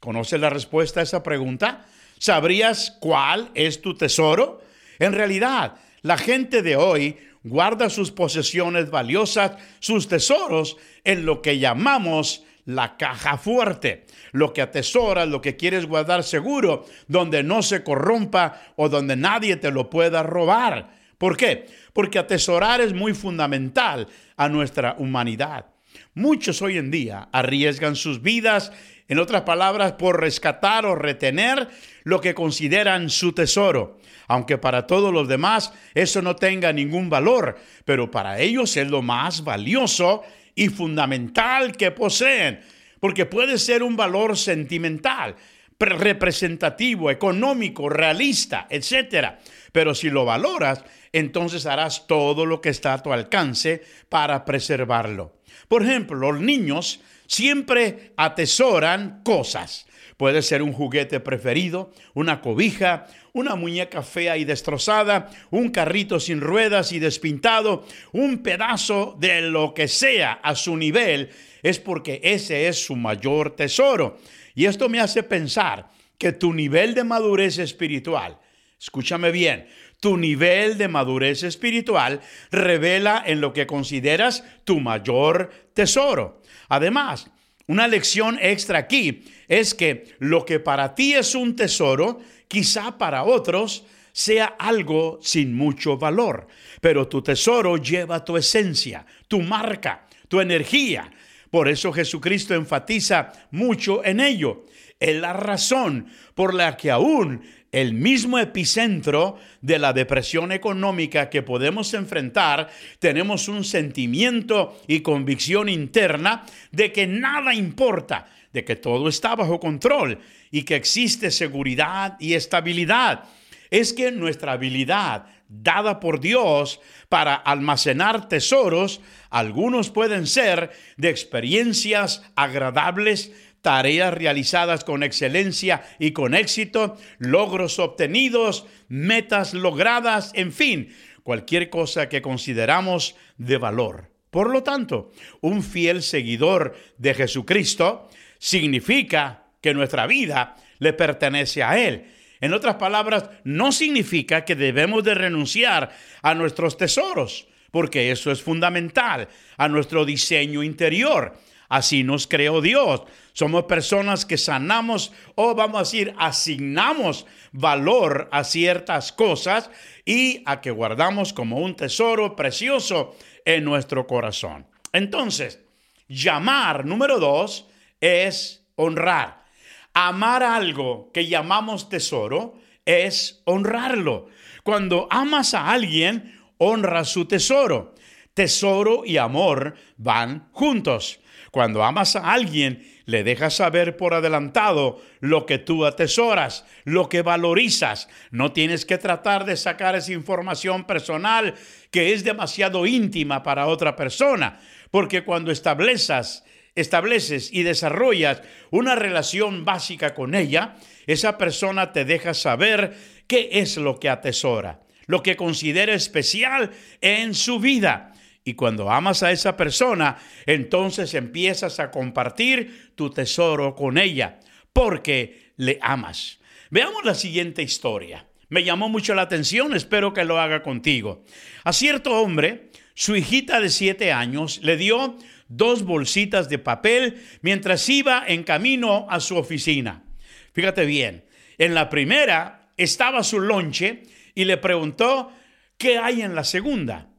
¿Conoces 0.00 0.40
la 0.40 0.48
respuesta 0.48 1.00
a 1.00 1.02
esa 1.02 1.22
pregunta? 1.22 1.86
¿Sabrías 2.18 2.96
cuál 3.00 3.50
es 3.54 3.82
tu 3.82 3.94
tesoro? 3.94 4.62
En 4.98 5.12
realidad, 5.12 5.74
la 6.02 6.18
gente 6.18 6.62
de 6.62 6.76
hoy 6.76 7.16
guarda 7.44 7.90
sus 7.90 8.10
posesiones 8.10 8.90
valiosas, 8.90 9.52
sus 9.80 10.08
tesoros, 10.08 10.76
en 11.04 11.26
lo 11.26 11.42
que 11.42 11.58
llamamos 11.58 12.44
la 12.64 12.96
caja 12.96 13.36
fuerte, 13.38 14.06
lo 14.30 14.52
que 14.52 14.62
atesoras, 14.62 15.28
lo 15.28 15.40
que 15.40 15.56
quieres 15.56 15.86
guardar 15.86 16.22
seguro, 16.22 16.86
donde 17.08 17.42
no 17.42 17.62
se 17.62 17.82
corrompa 17.82 18.62
o 18.76 18.88
donde 18.88 19.16
nadie 19.16 19.56
te 19.56 19.70
lo 19.70 19.90
pueda 19.90 20.22
robar. 20.22 20.96
¿Por 21.18 21.36
qué? 21.36 21.66
Porque 21.92 22.18
atesorar 22.18 22.80
es 22.80 22.92
muy 22.92 23.14
fundamental 23.14 24.08
a 24.36 24.48
nuestra 24.48 24.96
humanidad. 24.98 25.66
Muchos 26.14 26.62
hoy 26.62 26.78
en 26.78 26.90
día 26.90 27.28
arriesgan 27.32 27.96
sus 27.96 28.22
vidas, 28.22 28.72
en 29.08 29.18
otras 29.18 29.42
palabras, 29.42 29.92
por 29.92 30.20
rescatar 30.20 30.86
o 30.86 30.94
retener 30.94 31.68
lo 32.04 32.20
que 32.20 32.34
consideran 32.34 33.10
su 33.10 33.32
tesoro 33.32 33.98
aunque 34.28 34.56
para 34.56 34.86
todos 34.86 35.12
los 35.12 35.28
demás 35.28 35.74
eso 35.94 36.22
no 36.22 36.36
tenga 36.36 36.72
ningún 36.72 37.10
valor, 37.10 37.58
pero 37.84 38.10
para 38.10 38.40
ellos 38.40 38.76
es 38.78 38.88
lo 38.88 39.02
más 39.02 39.44
valioso 39.44 40.22
y 40.54 40.68
fundamental 40.68 41.76
que 41.76 41.90
poseen, 41.90 42.60
porque 42.98 43.26
puede 43.26 43.58
ser 43.58 43.82
un 43.82 43.94
valor 43.94 44.38
sentimental, 44.38 45.36
representativo, 45.78 47.10
económico, 47.10 47.88
realista, 47.88 48.66
etc. 48.70 49.32
Pero 49.70 49.94
si 49.94 50.08
lo 50.08 50.24
valoras, 50.24 50.84
entonces 51.12 51.66
harás 51.66 52.06
todo 52.06 52.46
lo 52.46 52.60
que 52.60 52.70
está 52.70 52.94
a 52.94 53.02
tu 53.02 53.12
alcance 53.12 53.82
para 54.08 54.44
preservarlo. 54.44 55.40
Por 55.68 55.82
ejemplo, 55.82 56.16
los 56.16 56.40
niños 56.40 57.00
siempre 57.32 58.12
atesoran 58.16 59.22
cosas 59.24 59.86
Puede 60.22 60.42
ser 60.42 60.62
un 60.62 60.72
juguete 60.72 61.18
preferido, 61.18 61.90
una 62.14 62.40
cobija, 62.40 63.06
una 63.32 63.56
muñeca 63.56 64.02
fea 64.02 64.36
y 64.36 64.44
destrozada, 64.44 65.28
un 65.50 65.70
carrito 65.70 66.20
sin 66.20 66.40
ruedas 66.40 66.92
y 66.92 67.00
despintado, 67.00 67.84
un 68.12 68.38
pedazo 68.38 69.16
de 69.18 69.40
lo 69.40 69.74
que 69.74 69.88
sea 69.88 70.34
a 70.34 70.54
su 70.54 70.76
nivel, 70.76 71.30
es 71.64 71.80
porque 71.80 72.20
ese 72.22 72.68
es 72.68 72.84
su 72.84 72.94
mayor 72.94 73.56
tesoro. 73.56 74.18
Y 74.54 74.66
esto 74.66 74.88
me 74.88 75.00
hace 75.00 75.24
pensar 75.24 75.88
que 76.18 76.30
tu 76.30 76.52
nivel 76.52 76.94
de 76.94 77.02
madurez 77.02 77.58
espiritual, 77.58 78.38
escúchame 78.78 79.32
bien, 79.32 79.66
tu 79.98 80.18
nivel 80.18 80.78
de 80.78 80.86
madurez 80.86 81.42
espiritual 81.42 82.20
revela 82.52 83.22
en 83.26 83.40
lo 83.40 83.52
que 83.52 83.66
consideras 83.66 84.44
tu 84.62 84.78
mayor 84.78 85.50
tesoro. 85.74 86.41
Además, 86.72 87.28
una 87.66 87.86
lección 87.86 88.38
extra 88.40 88.78
aquí 88.78 89.24
es 89.46 89.74
que 89.74 90.16
lo 90.20 90.46
que 90.46 90.58
para 90.58 90.94
ti 90.94 91.12
es 91.12 91.34
un 91.34 91.54
tesoro, 91.54 92.20
quizá 92.48 92.96
para 92.96 93.24
otros 93.24 93.84
sea 94.12 94.56
algo 94.58 95.18
sin 95.20 95.54
mucho 95.54 95.98
valor, 95.98 96.46
pero 96.80 97.08
tu 97.08 97.20
tesoro 97.20 97.76
lleva 97.76 98.24
tu 98.24 98.38
esencia, 98.38 99.04
tu 99.28 99.42
marca, 99.42 100.06
tu 100.28 100.40
energía. 100.40 101.12
Por 101.50 101.68
eso 101.68 101.92
Jesucristo 101.92 102.54
enfatiza 102.54 103.32
mucho 103.50 104.02
en 104.02 104.20
ello. 104.20 104.64
Es 104.98 105.20
la 105.20 105.34
razón 105.34 106.06
por 106.34 106.54
la 106.54 106.78
que 106.78 106.90
aún 106.90 107.42
el 107.72 107.94
mismo 107.94 108.38
epicentro 108.38 109.38
de 109.62 109.78
la 109.78 109.94
depresión 109.94 110.52
económica 110.52 111.30
que 111.30 111.42
podemos 111.42 111.94
enfrentar, 111.94 112.68
tenemos 112.98 113.48
un 113.48 113.64
sentimiento 113.64 114.78
y 114.86 115.00
convicción 115.00 115.70
interna 115.70 116.44
de 116.70 116.92
que 116.92 117.06
nada 117.06 117.54
importa, 117.54 118.28
de 118.52 118.64
que 118.64 118.76
todo 118.76 119.08
está 119.08 119.34
bajo 119.34 119.58
control 119.58 120.18
y 120.50 120.62
que 120.62 120.76
existe 120.76 121.30
seguridad 121.30 122.16
y 122.20 122.34
estabilidad. 122.34 123.24
Es 123.70 123.94
que 123.94 124.12
nuestra 124.12 124.52
habilidad 124.52 125.24
dada 125.48 126.00
por 126.00 126.20
Dios 126.20 126.80
para 127.08 127.34
almacenar 127.34 128.28
tesoros, 128.28 129.00
algunos 129.30 129.90
pueden 129.90 130.26
ser 130.26 130.72
de 130.96 131.10
experiencias 131.10 132.22
agradables, 132.36 133.32
tareas 133.62 134.12
realizadas 134.12 134.84
con 134.84 135.02
excelencia 135.02 135.82
y 135.98 136.10
con 136.10 136.34
éxito, 136.34 136.96
logros 137.18 137.78
obtenidos, 137.78 138.66
metas 138.88 139.54
logradas, 139.54 140.32
en 140.34 140.52
fin, 140.52 140.94
cualquier 141.22 141.70
cosa 141.70 142.08
que 142.08 142.20
consideramos 142.20 143.14
de 143.38 143.56
valor. 143.56 144.10
Por 144.30 144.50
lo 144.50 144.62
tanto, 144.62 145.12
un 145.40 145.62
fiel 145.62 146.02
seguidor 146.02 146.74
de 146.98 147.14
Jesucristo 147.14 148.08
significa 148.38 149.44
que 149.60 149.74
nuestra 149.74 150.06
vida 150.06 150.56
le 150.78 150.92
pertenece 150.92 151.62
a 151.62 151.78
Él. 151.78 152.06
En 152.40 152.54
otras 152.54 152.74
palabras, 152.74 153.30
no 153.44 153.70
significa 153.70 154.44
que 154.44 154.56
debemos 154.56 155.04
de 155.04 155.14
renunciar 155.14 155.94
a 156.22 156.34
nuestros 156.34 156.76
tesoros, 156.76 157.46
porque 157.70 158.10
eso 158.10 158.32
es 158.32 158.42
fundamental, 158.42 159.28
a 159.56 159.68
nuestro 159.68 160.04
diseño 160.04 160.64
interior. 160.64 161.38
Así 161.72 162.04
nos 162.04 162.26
creó 162.26 162.60
Dios. 162.60 163.00
Somos 163.32 163.64
personas 163.64 164.26
que 164.26 164.36
sanamos 164.36 165.10
o 165.36 165.54
vamos 165.54 165.76
a 165.76 165.84
decir, 165.84 166.14
asignamos 166.18 167.24
valor 167.50 168.28
a 168.30 168.44
ciertas 168.44 169.10
cosas 169.10 169.70
y 170.04 170.42
a 170.44 170.60
que 170.60 170.70
guardamos 170.70 171.32
como 171.32 171.56
un 171.56 171.74
tesoro 171.74 172.36
precioso 172.36 173.16
en 173.46 173.64
nuestro 173.64 174.06
corazón. 174.06 174.66
Entonces, 174.92 175.60
llamar, 176.08 176.84
número 176.84 177.18
dos, 177.18 177.66
es 178.02 178.66
honrar. 178.76 179.46
Amar 179.94 180.42
algo 180.42 181.10
que 181.10 181.26
llamamos 181.26 181.88
tesoro 181.88 182.60
es 182.84 183.40
honrarlo. 183.46 184.28
Cuando 184.62 185.08
amas 185.08 185.54
a 185.54 185.70
alguien, 185.70 186.38
honra 186.58 187.06
su 187.06 187.24
tesoro. 187.24 187.94
Tesoro 188.34 189.04
y 189.06 189.16
amor 189.16 189.74
van 189.96 190.50
juntos. 190.52 191.21
Cuando 191.52 191.84
amas 191.84 192.16
a 192.16 192.32
alguien, 192.32 192.82
le 193.04 193.24
dejas 193.24 193.56
saber 193.56 193.98
por 193.98 194.14
adelantado 194.14 195.02
lo 195.20 195.44
que 195.44 195.58
tú 195.58 195.84
atesoras, 195.84 196.64
lo 196.84 197.10
que 197.10 197.20
valorizas. 197.20 198.08
No 198.30 198.52
tienes 198.52 198.86
que 198.86 198.96
tratar 198.96 199.44
de 199.44 199.58
sacar 199.58 199.94
esa 199.94 200.14
información 200.14 200.84
personal 200.84 201.54
que 201.90 202.14
es 202.14 202.24
demasiado 202.24 202.86
íntima 202.86 203.42
para 203.42 203.66
otra 203.66 203.96
persona, 203.96 204.60
porque 204.90 205.24
cuando 205.24 205.52
estableces 205.52 206.42
estableces 206.74 207.50
y 207.52 207.64
desarrollas 207.64 208.40
una 208.70 208.94
relación 208.94 209.66
básica 209.66 210.14
con 210.14 210.34
ella, 210.34 210.76
esa 211.06 211.36
persona 211.36 211.92
te 211.92 212.06
deja 212.06 212.32
saber 212.32 212.96
qué 213.26 213.50
es 213.52 213.76
lo 213.76 214.00
que 214.00 214.08
atesora, 214.08 214.80
lo 215.04 215.22
que 215.22 215.36
considera 215.36 215.92
especial 215.92 216.70
en 217.02 217.34
su 217.34 217.60
vida. 217.60 218.11
Y 218.44 218.54
cuando 218.54 218.90
amas 218.90 219.22
a 219.22 219.30
esa 219.30 219.56
persona, 219.56 220.18
entonces 220.46 221.14
empiezas 221.14 221.78
a 221.78 221.90
compartir 221.90 222.92
tu 222.96 223.10
tesoro 223.10 223.74
con 223.74 223.98
ella, 223.98 224.40
porque 224.72 225.52
le 225.56 225.78
amas. 225.80 226.40
Veamos 226.70 227.04
la 227.04 227.14
siguiente 227.14 227.62
historia. 227.62 228.26
Me 228.48 228.64
llamó 228.64 228.88
mucho 228.88 229.14
la 229.14 229.22
atención, 229.22 229.74
espero 229.74 230.12
que 230.12 230.24
lo 230.24 230.40
haga 230.40 230.62
contigo. 230.62 231.24
A 231.64 231.72
cierto 231.72 232.20
hombre, 232.20 232.70
su 232.94 233.16
hijita 233.16 233.60
de 233.60 233.70
siete 233.70 234.12
años 234.12 234.60
le 234.62 234.76
dio 234.76 235.16
dos 235.48 235.84
bolsitas 235.84 236.48
de 236.48 236.58
papel 236.58 237.22
mientras 237.42 237.88
iba 237.88 238.24
en 238.26 238.42
camino 238.42 239.06
a 239.08 239.20
su 239.20 239.36
oficina. 239.36 240.04
Fíjate 240.52 240.84
bien, 240.84 241.24
en 241.58 241.74
la 241.74 241.88
primera 241.88 242.72
estaba 242.76 243.22
su 243.22 243.40
lonche 243.40 244.02
y 244.34 244.44
le 244.44 244.56
preguntó 244.56 245.32
qué 245.78 245.98
hay 245.98 246.22
en 246.22 246.34
la 246.34 246.44
segunda. 246.44 247.11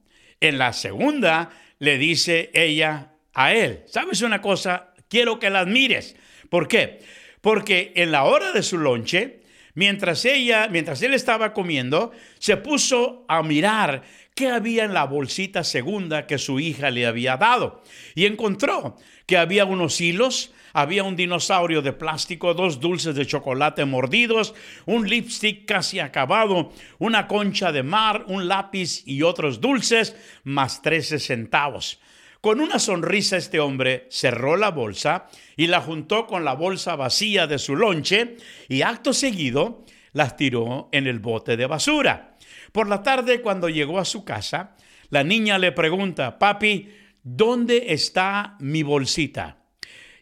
En 0.44 0.58
la 0.58 0.74
segunda 0.74 1.52
le 1.80 1.98
dice 1.98 2.52
ella 2.54 3.14
a 3.34 3.54
él, 3.54 3.84
¿sabes 3.86 4.22
una 4.24 4.42
cosa? 4.42 4.94
Quiero 5.08 5.40
que 5.40 5.50
la 5.50 5.62
admires. 5.62 6.18
¿Por 6.50 6.68
qué? 6.68 7.00
Porque 7.40 7.94
en 7.96 8.12
la 8.12 8.26
hora 8.26 8.52
de 8.52 8.62
su 8.62 8.78
lonche, 8.78 9.40
mientras 9.74 10.26
ella, 10.26 10.68
mientras 10.70 11.02
él 11.02 11.14
estaba 11.14 11.54
comiendo, 11.54 12.12
se 12.40 12.58
puso 12.58 13.24
a 13.30 13.42
mirar 13.42 14.04
qué 14.36 14.50
había 14.50 14.84
en 14.84 14.94
la 14.94 15.06
bolsita 15.06 15.64
segunda 15.64 16.28
que 16.28 16.38
su 16.38 16.60
hija 16.60 16.92
le 16.92 17.06
había 17.06 17.38
dado. 17.38 17.82
Y 18.14 18.26
encontró 18.26 18.98
que 19.26 19.38
había 19.38 19.64
unos 19.64 20.02
hilos, 20.02 20.52
había 20.74 21.04
un 21.04 21.16
dinosaurio 21.16 21.82
de 21.82 21.94
plástico, 21.94 22.54
dos 22.54 22.80
dulces 22.80 23.16
de 23.16 23.26
chocolate 23.26 23.86
mordidos, 23.86 24.54
un 24.86 25.08
lipstick 25.08 25.66
casi 25.66 26.00
acabado, 26.00 26.72
una 26.98 27.28
concha 27.28 27.72
de 27.72 27.84
mar, 27.84 28.26
un 28.28 28.48
lápiz 28.48 29.04
y 29.06 29.22
otros 29.22 29.62
dulces, 29.62 30.16
más 30.44 30.82
13 30.82 31.20
centavos. 31.20 32.00
Con 32.42 32.60
una 32.60 32.78
sonrisa 32.78 33.38
este 33.38 33.62
hombre 33.62 34.08
cerró 34.10 34.58
la 34.58 34.72
bolsa 34.72 35.28
y 35.56 35.68
la 35.68 35.80
juntó 35.80 36.28
con 36.28 36.44
la 36.44 36.54
bolsa 36.54 36.98
vacía 36.98 37.48
de 37.48 37.58
su 37.58 37.78
lonche 37.78 38.36
y 38.68 38.82
acto 38.82 39.14
seguido 39.14 39.86
las 40.12 40.36
tiró 40.36 40.90
en 40.92 41.08
el 41.08 41.20
bote 41.20 41.56
de 41.56 41.68
basura. 41.68 42.36
Por 42.74 42.90
la 42.90 43.02
tarde, 43.02 43.42
cuando 43.42 43.70
llegó 43.70 43.98
a 43.98 44.06
su 44.06 44.26
casa, 44.26 44.76
la 45.10 45.24
niña 45.24 45.58
le 45.58 45.72
pregunta, 45.72 46.38
papi, 46.38 46.90
¿dónde 47.24 47.94
está 47.94 48.58
mi 48.60 48.84
bolsita? 48.84 49.63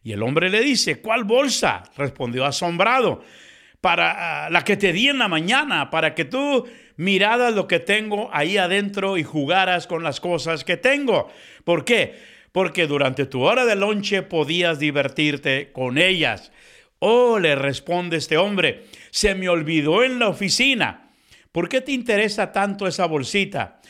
Y 0.03 0.13
el 0.13 0.24
hombre 0.24 0.50
le 0.50 0.62
dice, 0.62 1.01
¿cuál 1.01 1.24
bolsa? 1.24 1.84
Respondió 1.96 2.46
asombrado. 2.46 3.24
Para 3.81 4.46
ah, 4.46 4.50
la 4.50 4.63
que 4.63 4.77
te 4.77 4.93
di 4.93 5.10
en 5.10 5.17
la 5.17 5.27
mañana, 5.27 5.89
para 5.89 6.13
que 6.13 6.25
tú 6.25 6.67
miraras 6.98 7.53
lo 7.53 7.67
que 7.67 7.79
tengo 7.79 8.29
ahí 8.31 8.58
adentro 8.58 9.17
y 9.17 9.24
jugaras 9.24 9.88
con 9.88 10.03
las 10.03 10.20
cosas 10.20 10.63
que 10.63 10.77
tengo. 10.77 11.31
¿Por 11.63 11.84
qué? 11.84 12.15
Porque 12.51 12.86
durante 12.86 13.25
tu 13.25 13.41
hora 13.41 13.65
de 13.65 13.75
lonche 13.75 14.22
podías 14.22 14.77
divertirte 14.77 15.72
con 15.72 15.98
ellas. 15.98 16.51
Oh, 17.00 17.39
le 17.39 17.55
responde 17.55 18.17
este 18.17 18.38
hombre, 18.38 18.86
se 19.10 19.34
me 19.34 19.50
olvidó 19.50 20.03
en 20.03 20.20
la 20.20 20.27
oficina. 20.27 21.10
¿Por 21.51 21.67
qué 21.67 21.81
te 21.81 21.91
interesa 21.91 22.51
tanto 22.51 22.86
esa 22.86 23.08
bolsita? 23.08 23.81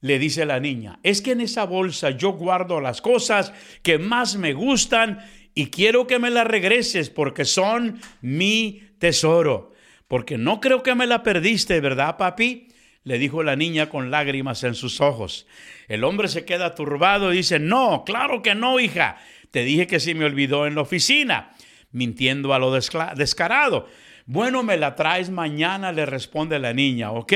Le 0.00 0.18
dice 0.18 0.44
la 0.44 0.58
niña, 0.58 0.98
es 1.02 1.22
que 1.22 1.32
en 1.32 1.40
esa 1.40 1.64
bolsa 1.64 2.10
yo 2.10 2.32
guardo 2.32 2.80
las 2.80 3.00
cosas 3.00 3.52
que 3.82 3.98
más 3.98 4.36
me 4.36 4.52
gustan 4.52 5.24
y 5.54 5.66
quiero 5.70 6.06
que 6.06 6.18
me 6.18 6.30
las 6.30 6.46
regreses 6.46 7.10
porque 7.10 7.44
son 7.44 8.00
mi 8.20 8.82
tesoro. 8.98 9.72
Porque 10.06 10.38
no 10.38 10.60
creo 10.60 10.82
que 10.82 10.94
me 10.94 11.06
la 11.06 11.22
perdiste, 11.22 11.80
¿verdad, 11.80 12.16
papi? 12.16 12.68
Le 13.04 13.18
dijo 13.18 13.42
la 13.42 13.56
niña 13.56 13.88
con 13.90 14.10
lágrimas 14.10 14.64
en 14.64 14.74
sus 14.74 15.00
ojos. 15.00 15.46
El 15.86 16.04
hombre 16.04 16.28
se 16.28 16.44
queda 16.44 16.74
turbado 16.74 17.32
y 17.32 17.38
dice, 17.38 17.58
no, 17.58 18.04
claro 18.04 18.42
que 18.42 18.54
no, 18.54 18.80
hija. 18.80 19.16
Te 19.50 19.64
dije 19.64 19.86
que 19.86 20.00
se 20.00 20.14
me 20.14 20.24
olvidó 20.24 20.66
en 20.66 20.74
la 20.74 20.82
oficina, 20.82 21.52
mintiendo 21.90 22.52
a 22.54 22.58
lo 22.58 22.72
descarado. 22.72 23.88
Bueno, 24.26 24.62
me 24.62 24.76
la 24.76 24.94
traes 24.94 25.30
mañana, 25.30 25.90
le 25.90 26.04
responde 26.04 26.58
la 26.58 26.74
niña, 26.74 27.12
¿ok? 27.12 27.32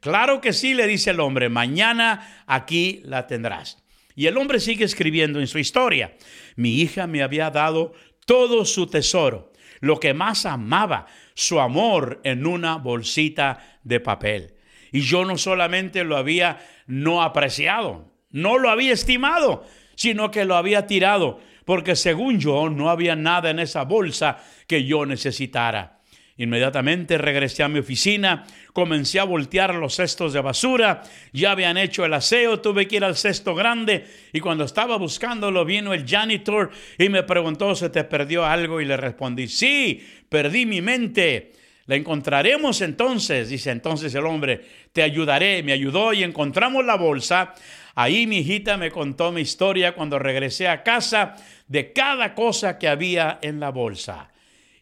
Claro 0.00 0.42
que 0.42 0.52
sí, 0.52 0.74
le 0.74 0.86
dice 0.86 1.10
el 1.10 1.20
hombre, 1.20 1.48
mañana 1.48 2.44
aquí 2.46 3.00
la 3.04 3.26
tendrás. 3.26 3.82
Y 4.16 4.26
el 4.26 4.38
hombre 4.38 4.58
sigue 4.58 4.84
escribiendo 4.84 5.38
en 5.38 5.46
su 5.46 5.58
historia. 5.58 6.16
Mi 6.56 6.80
hija 6.80 7.06
me 7.06 7.22
había 7.22 7.50
dado 7.50 7.92
todo 8.24 8.64
su 8.64 8.86
tesoro, 8.86 9.52
lo 9.80 10.00
que 10.00 10.14
más 10.14 10.46
amaba, 10.46 11.06
su 11.34 11.60
amor 11.60 12.20
en 12.24 12.46
una 12.46 12.76
bolsita 12.78 13.78
de 13.84 14.00
papel. 14.00 14.54
Y 14.90 15.02
yo 15.02 15.26
no 15.26 15.36
solamente 15.36 16.02
lo 16.02 16.16
había 16.16 16.58
no 16.86 17.22
apreciado, 17.22 18.10
no 18.30 18.58
lo 18.58 18.70
había 18.70 18.94
estimado, 18.94 19.64
sino 19.96 20.30
que 20.30 20.46
lo 20.46 20.56
había 20.56 20.86
tirado, 20.86 21.38
porque 21.66 21.94
según 21.94 22.40
yo 22.40 22.70
no 22.70 22.88
había 22.88 23.16
nada 23.16 23.50
en 23.50 23.58
esa 23.58 23.84
bolsa 23.84 24.38
que 24.66 24.84
yo 24.84 25.04
necesitara. 25.04 25.95
Inmediatamente 26.38 27.16
regresé 27.16 27.62
a 27.62 27.68
mi 27.68 27.78
oficina, 27.78 28.44
comencé 28.74 29.18
a 29.18 29.24
voltear 29.24 29.74
los 29.74 29.94
cestos 29.94 30.34
de 30.34 30.42
basura, 30.42 31.02
ya 31.32 31.52
habían 31.52 31.78
hecho 31.78 32.04
el 32.04 32.12
aseo, 32.12 32.60
tuve 32.60 32.86
que 32.86 32.96
ir 32.96 33.04
al 33.04 33.16
cesto 33.16 33.54
grande 33.54 34.04
y 34.34 34.40
cuando 34.40 34.64
estaba 34.64 34.98
buscándolo 34.98 35.64
vino 35.64 35.94
el 35.94 36.06
janitor 36.06 36.70
y 36.98 37.08
me 37.08 37.22
preguntó, 37.22 37.74
¿se 37.74 37.88
te 37.88 38.04
perdió 38.04 38.44
algo? 38.44 38.82
Y 38.82 38.84
le 38.84 38.98
respondí, 38.98 39.48
sí, 39.48 40.06
perdí 40.28 40.66
mi 40.66 40.82
mente. 40.82 41.52
La 41.86 41.94
encontraremos 41.94 42.82
entonces, 42.82 43.48
dice 43.48 43.70
entonces 43.70 44.14
el 44.14 44.26
hombre, 44.26 44.60
te 44.92 45.02
ayudaré, 45.02 45.62
me 45.62 45.72
ayudó 45.72 46.12
y 46.12 46.22
encontramos 46.22 46.84
la 46.84 46.96
bolsa. 46.96 47.54
Ahí 47.94 48.26
mi 48.26 48.38
hijita 48.38 48.76
me 48.76 48.90
contó 48.90 49.32
mi 49.32 49.40
historia 49.40 49.94
cuando 49.94 50.18
regresé 50.18 50.68
a 50.68 50.82
casa 50.82 51.36
de 51.66 51.94
cada 51.94 52.34
cosa 52.34 52.76
que 52.76 52.88
había 52.88 53.38
en 53.40 53.58
la 53.58 53.70
bolsa. 53.70 54.28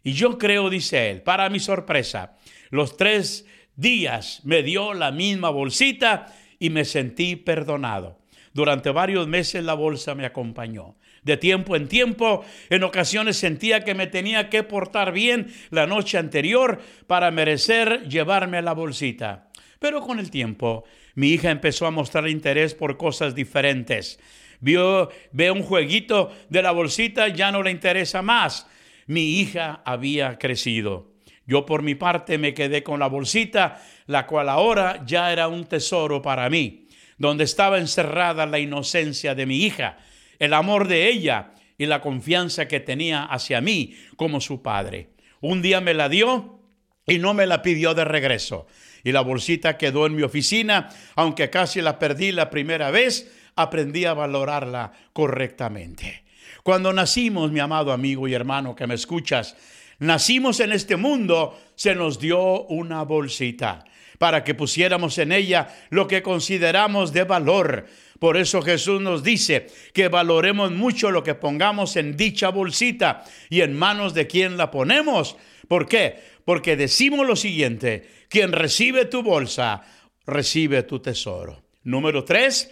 Y 0.05 0.13
yo 0.13 0.37
creo, 0.39 0.69
dice 0.69 1.11
él, 1.11 1.23
para 1.23 1.49
mi 1.49 1.59
sorpresa, 1.59 2.37
los 2.69 2.99
tres 2.99 3.47
días 3.75 4.43
me 4.45 4.63
dio 4.63 4.93
la 4.93 5.11
misma 5.11 5.49
bolsita 5.49 6.27
y 6.59 6.69
me 6.69 6.85
sentí 6.85 7.37
perdonado. 7.37 8.21
Durante 8.53 8.91
varios 8.91 9.27
meses 9.27 9.65
la 9.65 9.73
bolsa 9.73 10.15
me 10.15 10.27
acompañó. 10.27 10.97
De 11.23 11.39
tiempo 11.39 11.75
en 11.75 11.89
tiempo, 11.89 12.45
en 12.69 12.85
ocasiones 12.85 13.39
sentía 13.39 13.83
que 13.83 13.95
me 13.95 14.07
tenía 14.07 14.51
que 14.51 14.63
portar 14.63 15.11
bien 15.11 15.53
la 15.71 15.87
noche 15.87 16.19
anterior 16.19 16.83
para 17.07 17.31
merecer 17.31 18.07
llevarme 18.07 18.61
la 18.61 18.75
bolsita. 18.75 19.49
Pero 19.79 20.03
con 20.03 20.19
el 20.19 20.31
tiempo, 20.31 20.85
mi 21.15 21.31
hija 21.31 21.51
empezó 21.51 21.87
a 21.87 21.91
mostrar 21.91 22.29
interés 22.29 22.75
por 22.75 22.99
cosas 22.99 23.35
diferentes. 23.35 24.21
Vio, 24.61 25.09
ve 25.33 25.51
un 25.51 25.63
jueguito 25.63 26.31
de 26.51 26.63
la 26.63 26.73
bolsita, 26.73 27.29
ya 27.29 27.51
no 27.51 27.63
le 27.63 27.71
interesa 27.71 28.21
más 28.21 28.67
mi 29.07 29.41
hija 29.41 29.83
había 29.85 30.39
crecido. 30.39 31.13
Yo 31.47 31.67
por 31.67 31.83
mi 31.83 31.95
parte 31.95 32.39
me 32.39 32.55
quedé 32.55 32.83
con 32.83 33.01
la 33.01 33.07
bolsita, 33.07 33.83
la 34.07 34.27
cual 34.27 34.49
ahora 34.49 35.05
ya 35.05 35.33
era 35.33 35.49
un 35.49 35.65
tesoro 35.65 36.23
para 36.23 36.49
mí, 36.49 36.89
donde 37.19 37.45
estaba 37.45 37.79
encerrada 37.79 38.47
la 38.47 38.59
inocencia 38.59 39.35
de 39.35 39.47
mi 39.47 39.59
hija, 39.59 39.99
el 40.39 40.55
amor 40.55 40.89
de 40.89 41.09
ella 41.09 41.53
y 41.77 41.87
la 41.87 42.01
confianza 42.01 42.67
que 42.67 42.81
tenía 42.81 43.25
hacia 43.25 43.61
mí 43.61 43.95
como 44.17 44.41
su 44.41 44.63
padre. 44.63 45.11
Un 45.41 45.61
día 45.61 45.81
me 45.81 45.95
la 45.95 46.09
dio 46.09 46.61
y 47.07 47.19
no 47.19 47.35
me 47.35 47.47
la 47.47 47.63
pidió 47.63 47.95
de 47.95 48.05
regreso. 48.05 48.67
Y 49.03 49.13
la 49.13 49.21
bolsita 49.21 49.77
quedó 49.77 50.07
en 50.07 50.17
mi 50.17 50.23
oficina, 50.23 50.89
aunque 51.15 51.51
casi 51.51 51.83
la 51.83 51.99
perdí 51.99 52.33
la 52.33 52.49
primera 52.49 52.91
vez, 52.91 53.31
aprendí 53.55 54.07
a 54.07 54.15
valorarla 54.15 54.93
correctamente. 55.13 56.24
Cuando 56.65 56.95
nacimos, 56.95 57.53
mi 57.53 57.61
amado 57.61 57.93
amigo 57.93 58.27
y 58.27 58.33
hermano 58.33 58.75
que 58.75 58.87
me 58.87 58.95
escuchas, 58.95 59.55
nacimos 59.99 60.61
en 60.61 60.73
este 60.73 60.97
mundo, 60.97 61.61
se 61.75 61.95
nos 61.95 62.19
dio 62.19 62.65
una 62.69 63.03
bolsita 63.03 63.85
para 64.17 64.43
que 64.45 64.55
pusiéramos 64.55 65.19
en 65.19 65.33
ella 65.33 65.69
lo 65.91 66.09
que 66.09 66.23
consideramos 66.23 67.13
de 67.13 67.25
valor. 67.25 67.85
Por 68.19 68.39
eso 68.39 68.63
Jesús 68.63 69.03
nos 69.03 69.23
dice 69.23 69.67
que 69.93 70.09
valoremos 70.09 70.71
mucho 70.73 71.11
lo 71.11 71.23
que 71.23 71.35
pongamos 71.35 71.97
en 71.97 72.17
dicha 72.17 72.49
bolsita 72.49 73.25
y 73.51 73.61
en 73.61 73.77
manos 73.77 74.15
de 74.15 74.27
quien 74.27 74.57
la 74.57 74.71
ponemos. 74.71 75.37
¿Por 75.69 75.87
qué? 75.87 76.19
Porque 76.47 76.77
decimos 76.77 77.27
lo 77.27 77.37
siguiente, 77.37 78.09
quien 78.31 78.53
recibe 78.53 79.05
tu 79.05 79.23
bolsa, 79.23 79.83
recibe 80.25 80.83
tu 80.85 81.01
tesoro. 81.01 81.63
Número 81.83 82.25
tres, 82.25 82.71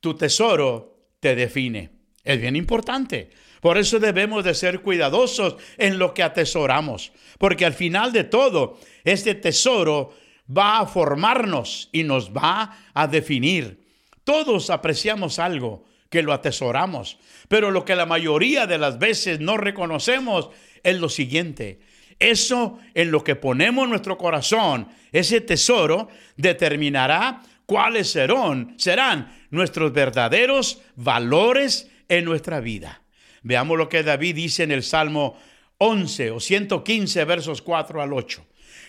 tu 0.00 0.12
tesoro 0.12 1.08
te 1.20 1.34
define. 1.34 1.93
Es 2.24 2.40
bien 2.40 2.56
importante. 2.56 3.30
Por 3.60 3.78
eso 3.78 3.98
debemos 3.98 4.44
de 4.44 4.54
ser 4.54 4.80
cuidadosos 4.80 5.56
en 5.78 5.98
lo 5.98 6.12
que 6.12 6.22
atesoramos, 6.22 7.12
porque 7.38 7.64
al 7.64 7.72
final 7.72 8.12
de 8.12 8.24
todo, 8.24 8.78
este 9.04 9.34
tesoro 9.34 10.14
va 10.54 10.80
a 10.80 10.86
formarnos 10.86 11.88
y 11.92 12.02
nos 12.02 12.30
va 12.30 12.76
a 12.92 13.06
definir. 13.06 13.80
Todos 14.24 14.70
apreciamos 14.70 15.38
algo 15.38 15.84
que 16.10 16.22
lo 16.22 16.32
atesoramos, 16.32 17.18
pero 17.48 17.70
lo 17.70 17.84
que 17.84 17.96
la 17.96 18.06
mayoría 18.06 18.66
de 18.66 18.78
las 18.78 18.98
veces 18.98 19.40
no 19.40 19.56
reconocemos 19.56 20.50
es 20.82 20.98
lo 20.98 21.08
siguiente. 21.08 21.80
Eso 22.18 22.78
en 22.94 23.10
lo 23.10 23.24
que 23.24 23.34
ponemos 23.34 23.88
nuestro 23.88 24.16
corazón, 24.16 24.88
ese 25.12 25.40
tesoro, 25.40 26.08
determinará 26.36 27.42
cuáles 27.66 28.10
serán, 28.10 28.74
serán 28.78 29.34
nuestros 29.50 29.92
verdaderos 29.92 30.82
valores 30.96 31.90
en 32.08 32.24
nuestra 32.24 32.60
vida. 32.60 33.02
Veamos 33.42 33.76
lo 33.76 33.88
que 33.88 34.02
David 34.02 34.36
dice 34.36 34.62
en 34.62 34.70
el 34.70 34.82
Salmo 34.82 35.38
11 35.78 36.30
o 36.30 36.40
115 36.40 37.24
versos 37.24 37.62
4 37.62 38.00
al 38.02 38.12
8. 38.12 38.44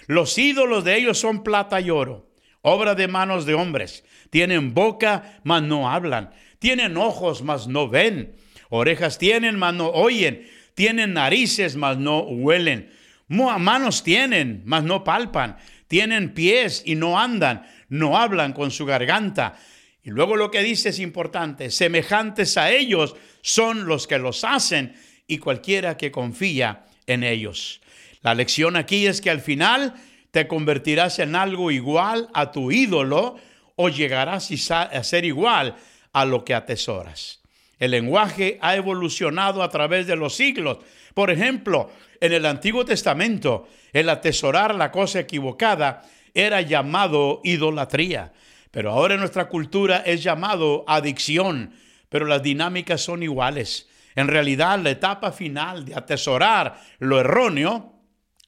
Los 0.08 0.38
ídolos 0.38 0.84
de 0.84 0.98
ellos 0.98 1.20
son 1.20 1.44
plata 1.44 1.82
y 1.82 1.90
oro, 1.90 2.30
obra 2.62 2.96
de 2.96 3.08
manos 3.08 3.46
de 3.46 3.54
hombres. 3.54 4.04
Tienen 4.30 4.74
boca, 4.74 5.40
mas 5.44 5.62
no 5.64 5.90
hablan. 5.90 6.32
Tienen 6.60 6.98
ojos, 6.98 7.42
mas 7.42 7.68
no 7.68 7.90
ven. 7.90 8.36
Orejas 8.70 9.18
tienen, 9.18 9.58
mas 9.58 9.74
no 9.74 9.90
oyen. 9.90 10.48
Tienen 10.74 11.14
narices, 11.14 11.76
mas 11.76 11.98
no 11.98 12.22
huelen. 12.22 12.92
Manos 13.28 14.04
tienen, 14.04 14.62
mas 14.66 14.84
no 14.84 15.04
palpan. 15.04 15.58
Tienen 15.88 16.34
pies 16.34 16.84
y 16.86 16.96
no 16.96 17.20
andan. 17.20 17.66
No 17.90 18.18
hablan 18.18 18.54
con 18.54 18.72
su 18.72 18.86
garganta 18.86 19.58
y 20.06 20.12
luego 20.12 20.36
lo 20.36 20.52
que 20.52 20.62
dice 20.62 20.90
es 20.90 21.00
importante, 21.00 21.72
semejantes 21.72 22.58
a 22.58 22.70
ellos 22.70 23.16
son 23.42 23.88
los 23.88 24.06
que 24.06 24.20
los 24.20 24.44
hacen 24.44 24.96
y 25.26 25.40
cualquiera 25.40 25.98
que 25.98 26.12
confía 26.12 26.86
en 27.08 27.24
ellos. 27.24 27.82
La 28.22 28.36
lección 28.36 28.76
aquí 28.76 29.08
es 29.08 29.20
que 29.20 29.32
al 29.32 29.42
final 29.42 29.96
te 30.30 30.48
convertirás 30.48 31.18
en 31.18 31.36
algo 31.36 31.72
igual 31.72 32.30
a 32.36 32.52
tu 32.52 32.72
ídolo 32.72 33.38
o 33.76 33.90
llegarás 33.90 34.52
a 34.70 35.04
ser 35.04 35.26
igual 35.26 35.76
a 36.14 36.24
lo 36.24 36.46
que 36.46 36.54
atesoras. 36.54 37.42
El 37.80 37.92
lenguaje 37.92 38.60
ha 38.62 38.76
evolucionado 38.76 39.64
a 39.64 39.70
través 39.70 40.06
de 40.06 40.16
los 40.16 40.36
siglos. 40.36 40.78
Por 41.16 41.32
ejemplo, 41.32 41.90
en 42.22 42.32
el 42.32 42.46
Antiguo 42.46 42.86
Testamento, 42.86 43.68
el 43.92 44.08
atesorar 44.10 44.76
la 44.76 44.92
cosa 44.92 45.22
equivocada 45.22 46.04
era 46.36 46.62
llamado 46.62 47.42
idolatría. 47.44 48.34
Pero 48.76 48.92
ahora 48.92 49.14
en 49.14 49.22
nuestra 49.22 49.48
cultura 49.48 50.00
es 50.06 50.22
llamado 50.22 50.84
adicción, 50.86 51.74
pero 52.10 52.26
las 52.26 52.44
dinámicas 52.44 53.00
son 53.00 53.24
iguales. 53.24 53.88
En 54.16 54.28
realidad, 54.28 54.78
la 54.80 54.90
etapa 54.90 55.32
final 55.32 55.86
de 55.86 55.96
atesorar 55.96 56.82
lo 57.00 57.18
erróneo, 57.18 57.94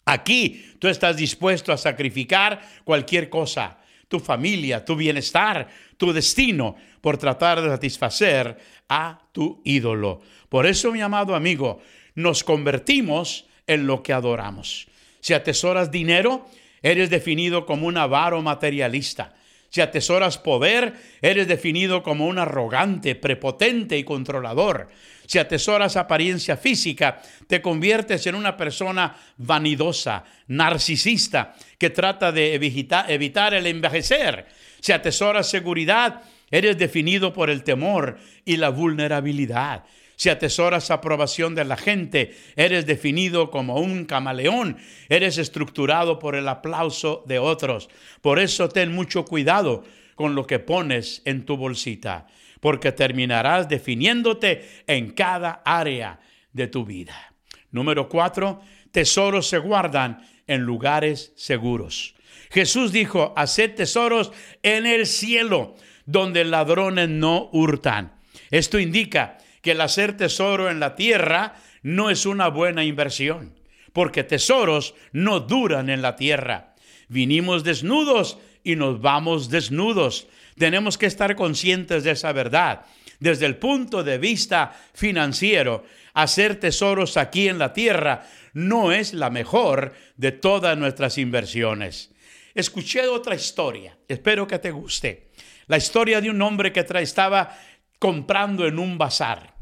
aquí 0.03 0.73
tú 0.79 0.89
estás 0.89 1.15
dispuesto 1.15 1.71
a 1.71 1.77
sacrificar 1.77 2.61
cualquier 2.83 3.29
cosa, 3.29 3.77
tu 4.09 4.19
familia, 4.19 4.83
tu 4.83 4.97
bienestar, 4.97 5.69
tu 5.95 6.11
destino, 6.11 6.75
por 6.99 7.17
tratar 7.17 7.61
de 7.61 7.69
satisfacer 7.69 8.57
a 8.89 9.21
tu 9.31 9.61
ídolo. 9.63 10.19
Por 10.49 10.65
eso, 10.65 10.91
mi 10.91 10.99
amado 10.99 11.35
amigo, 11.35 11.79
nos 12.15 12.43
convertimos 12.43 13.45
en 13.65 13.87
lo 13.87 14.03
que 14.03 14.11
adoramos. 14.11 14.89
Si 15.21 15.33
atesoras 15.33 15.89
dinero, 15.89 16.49
eres 16.81 17.09
definido 17.09 17.65
como 17.65 17.87
un 17.87 17.95
avaro 17.95 18.41
materialista. 18.41 19.33
Si 19.69 19.81
atesoras 19.81 20.37
poder, 20.37 20.93
eres 21.21 21.47
definido 21.47 22.01
como 22.01 22.27
un 22.27 22.39
arrogante, 22.39 23.15
prepotente 23.15 23.97
y 23.97 24.03
controlador. 24.03 24.89
Si 25.25 25.39
atesoras 25.39 25.97
apariencia 25.97 26.55
física, 26.55 27.21
te 27.47 27.61
conviertes 27.61 28.25
en 28.27 28.35
una 28.35 28.55
persona 28.55 29.15
vanidosa, 29.37 30.23
narcisista, 30.47 31.55
que 31.77 31.89
trata 31.89 32.31
de 32.31 32.55
evitar 32.55 33.53
el 33.53 33.67
envejecer. 33.67 34.47
Si 34.79 34.93
atesoras 34.93 35.49
seguridad, 35.49 36.21
eres 36.49 36.77
definido 36.77 37.33
por 37.33 37.49
el 37.49 37.63
temor 37.63 38.17
y 38.45 38.55
la 38.55 38.69
vulnerabilidad. 38.69 39.83
Si 40.17 40.29
atesoras 40.29 40.89
aprobación 40.89 41.53
de 41.53 41.63
la 41.63 41.77
gente, 41.77 42.35
eres 42.55 42.87
definido 42.87 43.51
como 43.51 43.75
un 43.75 44.05
camaleón, 44.05 44.77
eres 45.09 45.37
estructurado 45.37 46.17
por 46.17 46.35
el 46.35 46.47
aplauso 46.47 47.23
de 47.27 47.37
otros. 47.37 47.87
Por 48.21 48.39
eso 48.39 48.67
ten 48.67 48.91
mucho 48.93 49.25
cuidado 49.25 49.83
con 50.15 50.33
lo 50.33 50.47
que 50.47 50.57
pones 50.57 51.21
en 51.25 51.45
tu 51.45 51.55
bolsita, 51.55 52.25
porque 52.59 52.91
terminarás 52.91 53.69
definiéndote 53.69 54.67
en 54.87 55.11
cada 55.11 55.61
área 55.63 56.19
de 56.51 56.65
tu 56.65 56.83
vida. 56.83 57.35
Número 57.69 58.09
cuatro, 58.09 58.61
tesoros 58.91 59.47
se 59.47 59.59
guardan 59.59 60.27
en 60.47 60.61
lugares 60.61 61.31
seguros. 61.35 62.15
Jesús 62.49 62.91
dijo, 62.91 63.33
haced 63.37 63.75
tesoros 63.75 64.31
en 64.63 64.87
el 64.87 65.05
cielo, 65.05 65.75
donde 66.07 66.43
ladrones 66.43 67.07
no 67.07 67.49
hurtan. 67.51 68.17
Esto 68.49 68.79
indica 68.79 69.37
que 69.67 69.71
el 69.71 69.81
hacer 69.81 70.15
tesoro 70.15 70.71
en 70.71 70.79
la 70.79 70.95
tierra 70.95 71.55
no 71.83 72.09
es 72.09 72.25
una 72.25 72.47
buena 72.47 72.85
inversión. 72.85 73.53
porque 73.91 74.23
tesoros 74.23 74.93
no 75.11 75.41
duran 75.41 75.89
en 75.89 76.01
la 76.01 76.15
tierra. 76.15 76.75
Vinimos 77.09 77.65
desnudos 77.65 78.37
y 78.63 78.77
nos 78.77 79.01
vamos 79.01 79.49
desnudos. 79.49 80.27
Tenemos 80.57 80.97
que 80.97 81.07
estar 81.07 81.35
conscientes 81.35 82.05
de 82.05 82.11
esa 82.11 82.31
verdad. 82.31 82.85
Desde 83.19 83.45
el 83.45 83.57
punto 83.57 84.03
de 84.05 84.19
vista 84.19 84.73
financiero, 84.93 85.83
hacer 86.13 86.59
tesoros 86.61 87.17
aquí 87.17 87.49
en 87.49 87.59
la 87.59 87.73
tierra 87.73 88.25
no 88.53 88.93
es 88.93 89.13
la 89.13 89.29
mejor 89.29 89.93
de 90.15 90.31
todas 90.31 90.77
nuestras 90.77 91.17
inversiones. 91.17 92.13
Escuché 92.53 93.05
otra 93.07 93.35
historia, 93.35 93.97
espero 94.07 94.47
que 94.47 94.59
te 94.59 94.71
guste. 94.71 95.31
La 95.65 95.75
historia 95.75 96.21
de 96.21 96.29
un 96.29 96.41
hombre 96.41 96.71
que 96.71 96.85
estaba 97.01 97.57
comprando 97.99 98.65
en 98.65 98.79
un 98.79 98.97
bazar 98.97 99.56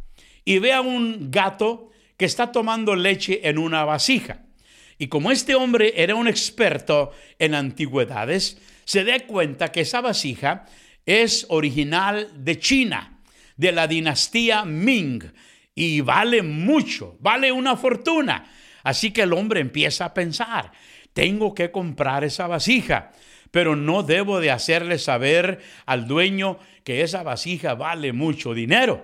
y 0.46 0.60
ve 0.60 0.72
a 0.72 0.82
un 0.82 1.32
gato 1.32 1.90
que 2.16 2.26
está 2.26 2.52
tomando 2.52 2.96
leche 2.96 3.42
en 3.44 3.58
una 3.58 3.84
vasija. 3.84 4.44
Y 4.98 5.08
como 5.08 5.32
este 5.32 5.56
hombre 5.56 5.94
era 5.98 6.16
un 6.16 6.28
experto 6.28 7.12
en 7.40 7.56
antigüedades, 7.56 8.62
se 8.86 9.04
da 9.04 9.20
cuenta 9.22 9.72
que 9.72 9.82
esa 9.82 10.00
vasija 10.00 10.66
es 11.06 11.46
original 11.50 12.30
de 12.38 12.60
China, 12.60 13.20
de 13.58 13.72
la 13.72 13.88
dinastía 13.88 14.64
Ming, 14.64 15.24
y 15.74 16.00
vale 16.02 16.42
mucho, 16.42 17.18
vale 17.20 17.52
una 17.52 17.76
fortuna. 17.76 18.50
Así 18.84 19.12
que 19.12 19.24
el 19.24 19.34
hombre 19.34 19.60
empieza 19.60 20.06
a 20.06 20.14
pensar, 20.14 20.72
tengo 21.12 21.54
que 21.54 21.72
comprar 21.72 22.24
esa 22.24 22.48
vasija, 22.48 23.12
pero 23.52 23.76
no 23.76 24.04
debo 24.04 24.40
de 24.40 24.52
hacerle 24.52 25.00
saber 25.00 25.62
al 25.86 26.08
dueño 26.08 26.60
que 26.84 27.02
esa 27.02 27.24
vasija 27.24 27.74
vale 27.74 28.14
mucho 28.14 28.54
dinero. 28.54 29.04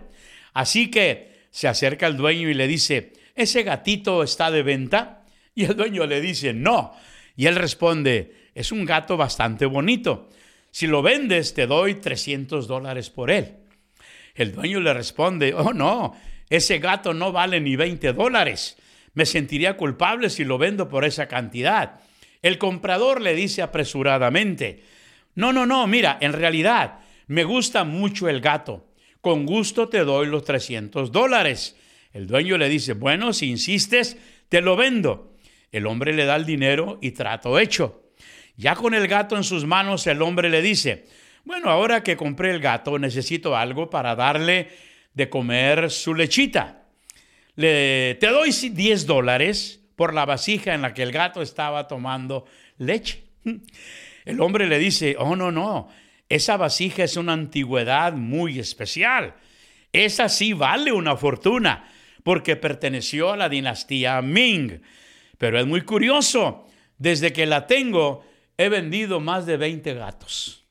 Así 0.54 0.91
que 0.91 1.31
se 1.52 1.68
acerca 1.68 2.08
al 2.08 2.18
dueño 2.18 2.50
y 2.50 2.54
le 2.54 2.68
dice, 2.68 3.14
¿ese 3.36 3.64
gatito 3.64 4.24
está 4.24 4.50
de 4.50 4.64
venta? 4.64 5.26
Y 5.54 5.66
el 5.66 5.76
dueño 5.76 6.08
le 6.08 6.22
dice, 6.22 6.54
no. 6.54 6.94
Y 7.36 7.46
él 7.46 7.56
responde, 7.56 8.50
es 8.56 8.72
un 8.72 8.86
gato 8.86 9.18
bastante 9.18 9.66
bonito. 9.66 10.30
Si 10.72 10.88
lo 10.88 11.02
vendes, 11.02 11.54
te 11.54 11.68
doy 11.68 11.96
300 11.96 12.68
dólares 12.68 13.10
por 13.10 13.30
él. 13.30 13.58
El 14.34 14.54
dueño 14.54 14.80
le 14.80 14.94
responde, 14.94 15.54
oh 15.54 15.74
no, 15.74 16.16
ese 16.50 16.80
gato 16.80 17.14
no 17.14 17.32
vale 17.32 17.60
ni 17.60 17.76
20 17.76 18.14
dólares. 18.14 18.78
Me 19.14 19.26
sentiría 19.26 19.76
culpable 19.76 20.30
si 20.30 20.46
lo 20.46 20.58
vendo 20.58 20.88
por 20.88 21.04
esa 21.04 21.28
cantidad. 21.28 22.00
El 22.42 22.58
comprador 22.58 23.22
le 23.22 23.36
dice 23.36 23.62
apresuradamente, 23.62 24.84
no, 25.36 25.52
no, 25.52 25.66
no, 25.66 25.86
mira, 25.88 26.18
en 26.22 26.34
realidad 26.34 27.00
me 27.28 27.44
gusta 27.44 27.84
mucho 27.84 28.30
el 28.30 28.42
gato. 28.42 28.90
Con 29.22 29.46
gusto 29.46 29.88
te 29.88 30.00
doy 30.00 30.28
los 30.28 30.44
300 30.44 31.12
dólares. 31.12 31.78
El 32.12 32.28
dueño 32.28 32.58
le 32.58 32.68
dice, 32.70 32.94
bueno, 32.94 33.34
si 33.34 33.50
insistes, 33.50 34.18
te 34.50 34.62
lo 34.62 34.76
vendo. 34.76 35.38
El 35.72 35.86
hombre 35.86 36.14
le 36.14 36.26
da 36.26 36.36
el 36.36 36.46
dinero 36.46 36.98
y 37.02 37.12
trato 37.12 37.58
hecho. 37.60 38.12
Ya 38.58 38.76
con 38.76 38.94
el 38.94 39.08
gato 39.08 39.38
en 39.38 39.44
sus 39.44 39.66
manos, 39.66 40.06
el 40.08 40.22
hombre 40.22 40.50
le 40.50 40.62
dice, 40.62 41.06
bueno, 41.46 41.70
ahora 41.70 42.04
que 42.04 42.18
compré 42.18 42.52
el 42.52 42.60
gato, 42.60 43.00
necesito 43.00 43.56
algo 43.56 43.90
para 43.90 44.16
darle 44.16 44.70
de 45.14 45.30
comer 45.30 45.90
su 45.90 46.14
lechita. 46.14 46.84
Le, 47.56 48.16
te 48.16 48.28
doy 48.28 48.52
10 48.52 49.06
dólares 49.06 49.84
por 49.96 50.14
la 50.14 50.26
vasija 50.26 50.74
en 50.74 50.82
la 50.82 50.94
que 50.94 51.04
el 51.04 51.12
gato 51.12 51.42
estaba 51.42 51.88
tomando 51.88 52.46
leche. 52.78 53.24
El 54.24 54.40
hombre 54.40 54.68
le 54.68 54.78
dice, 54.78 55.16
oh, 55.18 55.36
no, 55.36 55.52
no, 55.52 55.90
esa 56.32 56.56
vasija 56.56 57.04
es 57.04 57.17
una 57.17 57.34
antigüedad 57.34 58.13
muy 58.13 58.58
especial. 58.58 59.36
Esa 59.91 60.30
sí 60.30 60.54
vale 60.54 60.94
una 60.94 61.17
fortuna 61.17 61.91
porque 62.24 62.56
perteneció 62.56 63.34
a 63.34 63.36
la 63.36 63.50
dinastía 63.50 64.22
Ming. 64.22 64.82
Pero 65.38 65.60
es 65.60 65.67
muy 65.67 65.82
curioso, 65.82 66.70
desde 66.98 67.34
que 67.34 67.46
la 67.46 67.67
tengo 67.67 68.24
he 68.58 68.70
vendido 68.70 69.20
más 69.20 69.46
de 69.46 69.58
20 69.58 69.94
gatos. 69.96 70.63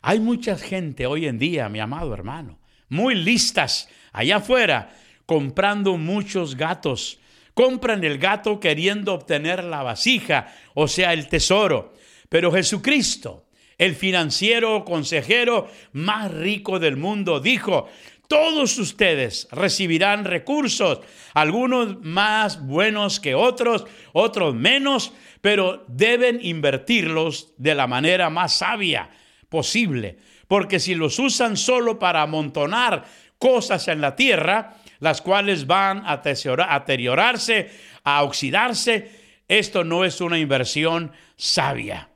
Hay 0.00 0.18
mucha 0.18 0.58
gente 0.58 1.06
hoy 1.06 1.26
en 1.26 1.38
día, 1.38 1.68
mi 1.68 1.78
amado 1.78 2.12
hermano, 2.12 2.58
muy 2.88 3.14
listas 3.14 3.88
allá 4.12 4.38
afuera 4.38 4.96
comprando 5.26 5.96
muchos 5.96 6.56
gatos. 6.56 7.20
Compran 7.54 8.02
el 8.02 8.18
gato 8.18 8.58
queriendo 8.58 9.14
obtener 9.14 9.62
la 9.62 9.84
vasija, 9.84 10.52
o 10.74 10.88
sea, 10.88 11.12
el 11.12 11.28
tesoro. 11.28 11.94
Pero 12.28 12.50
Jesucristo, 12.50 13.46
el 13.82 13.96
financiero 13.96 14.84
consejero 14.84 15.68
más 15.92 16.30
rico 16.30 16.78
del 16.78 16.96
mundo, 16.96 17.40
dijo, 17.40 17.88
todos 18.28 18.78
ustedes 18.78 19.48
recibirán 19.50 20.24
recursos, 20.24 21.00
algunos 21.34 22.00
más 22.00 22.64
buenos 22.64 23.18
que 23.18 23.34
otros, 23.34 23.84
otros 24.12 24.54
menos, 24.54 25.12
pero 25.40 25.84
deben 25.88 26.38
invertirlos 26.40 27.54
de 27.56 27.74
la 27.74 27.88
manera 27.88 28.30
más 28.30 28.58
sabia 28.58 29.10
posible, 29.48 30.16
porque 30.46 30.78
si 30.78 30.94
los 30.94 31.18
usan 31.18 31.56
solo 31.56 31.98
para 31.98 32.22
amontonar 32.22 33.04
cosas 33.36 33.88
en 33.88 34.00
la 34.00 34.14
tierra, 34.14 34.76
las 35.00 35.20
cuales 35.20 35.66
van 35.66 36.04
a 36.06 36.18
deteriorarse, 36.18 37.68
a 38.04 38.22
oxidarse, 38.22 39.10
esto 39.48 39.82
no 39.82 40.04
es 40.04 40.20
una 40.20 40.38
inversión 40.38 41.10
sabia. 41.36 42.11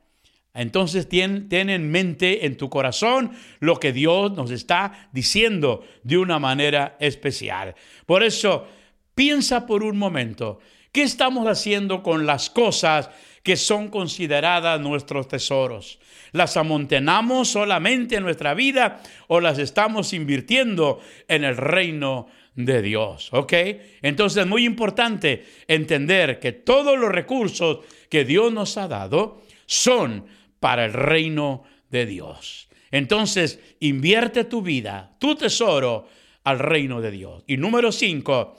Entonces 0.57 1.09
ten, 1.09 1.49
en 1.51 1.91
mente 1.91 2.47
en 2.47 2.57
tu 2.57 2.71
corazón 2.71 3.33
lo 3.61 3.79
que 3.79 3.93
Dios 3.93 4.33
nos 4.33 4.51
está 4.51 5.09
diciendo 5.13 5.85
de 6.03 6.17
una 6.17 6.39
manera 6.39 6.97
especial. 6.99 7.75
Por 8.07 8.23
eso, 8.23 8.67
piensa 9.15 9.67
por 9.67 9.83
un 9.83 9.99
momento, 9.99 10.59
¿qué 10.93 11.03
estamos 11.03 11.47
haciendo 11.47 12.03
con 12.03 12.25
las 12.25 12.49
cosas 12.49 13.11
que 13.43 13.57
son 13.57 13.89
consideradas 13.89 14.81
nuestros 14.81 15.29
tesoros? 15.29 15.99
¿Las 16.33 16.57
amontenamos 16.57 17.49
solamente 17.49 18.17
en 18.17 18.23
nuestra 18.23 18.55
vida 18.55 19.03
o 19.29 19.41
las 19.41 19.59
estamos 19.59 20.13
invirtiendo 20.13 21.01
en 21.29 21.45
el 21.45 21.57
reino 21.57 22.29
de 22.55 22.81
Dios? 22.81 23.29
¿Ok? 23.33 23.53
Entonces 24.01 24.43
es 24.43 24.49
muy 24.49 24.65
importante 24.65 25.45
entender 25.69 26.41
que 26.41 26.53
todos 26.53 26.99
los 26.99 27.13
recursos 27.13 27.81
que 28.09 28.25
Dios 28.25 28.53
nos 28.53 28.77
ha 28.79 28.89
dado 28.89 29.43
son 29.67 30.25
para 30.67 30.85
el 30.85 30.95
reino 30.95 31.63
de 31.91 32.07
Dios. 32.07 32.69
Entonces, 32.91 33.61
invierte 33.79 34.43
tu 34.43 34.63
vida, 34.63 35.15
tu 35.21 35.37
tesoro 35.37 36.09
al 36.43 36.59
reino 36.59 37.01
de 37.01 37.13
Dios. 37.13 37.45
Y 37.47 37.57
número 37.57 37.93
cinco, 37.93 38.57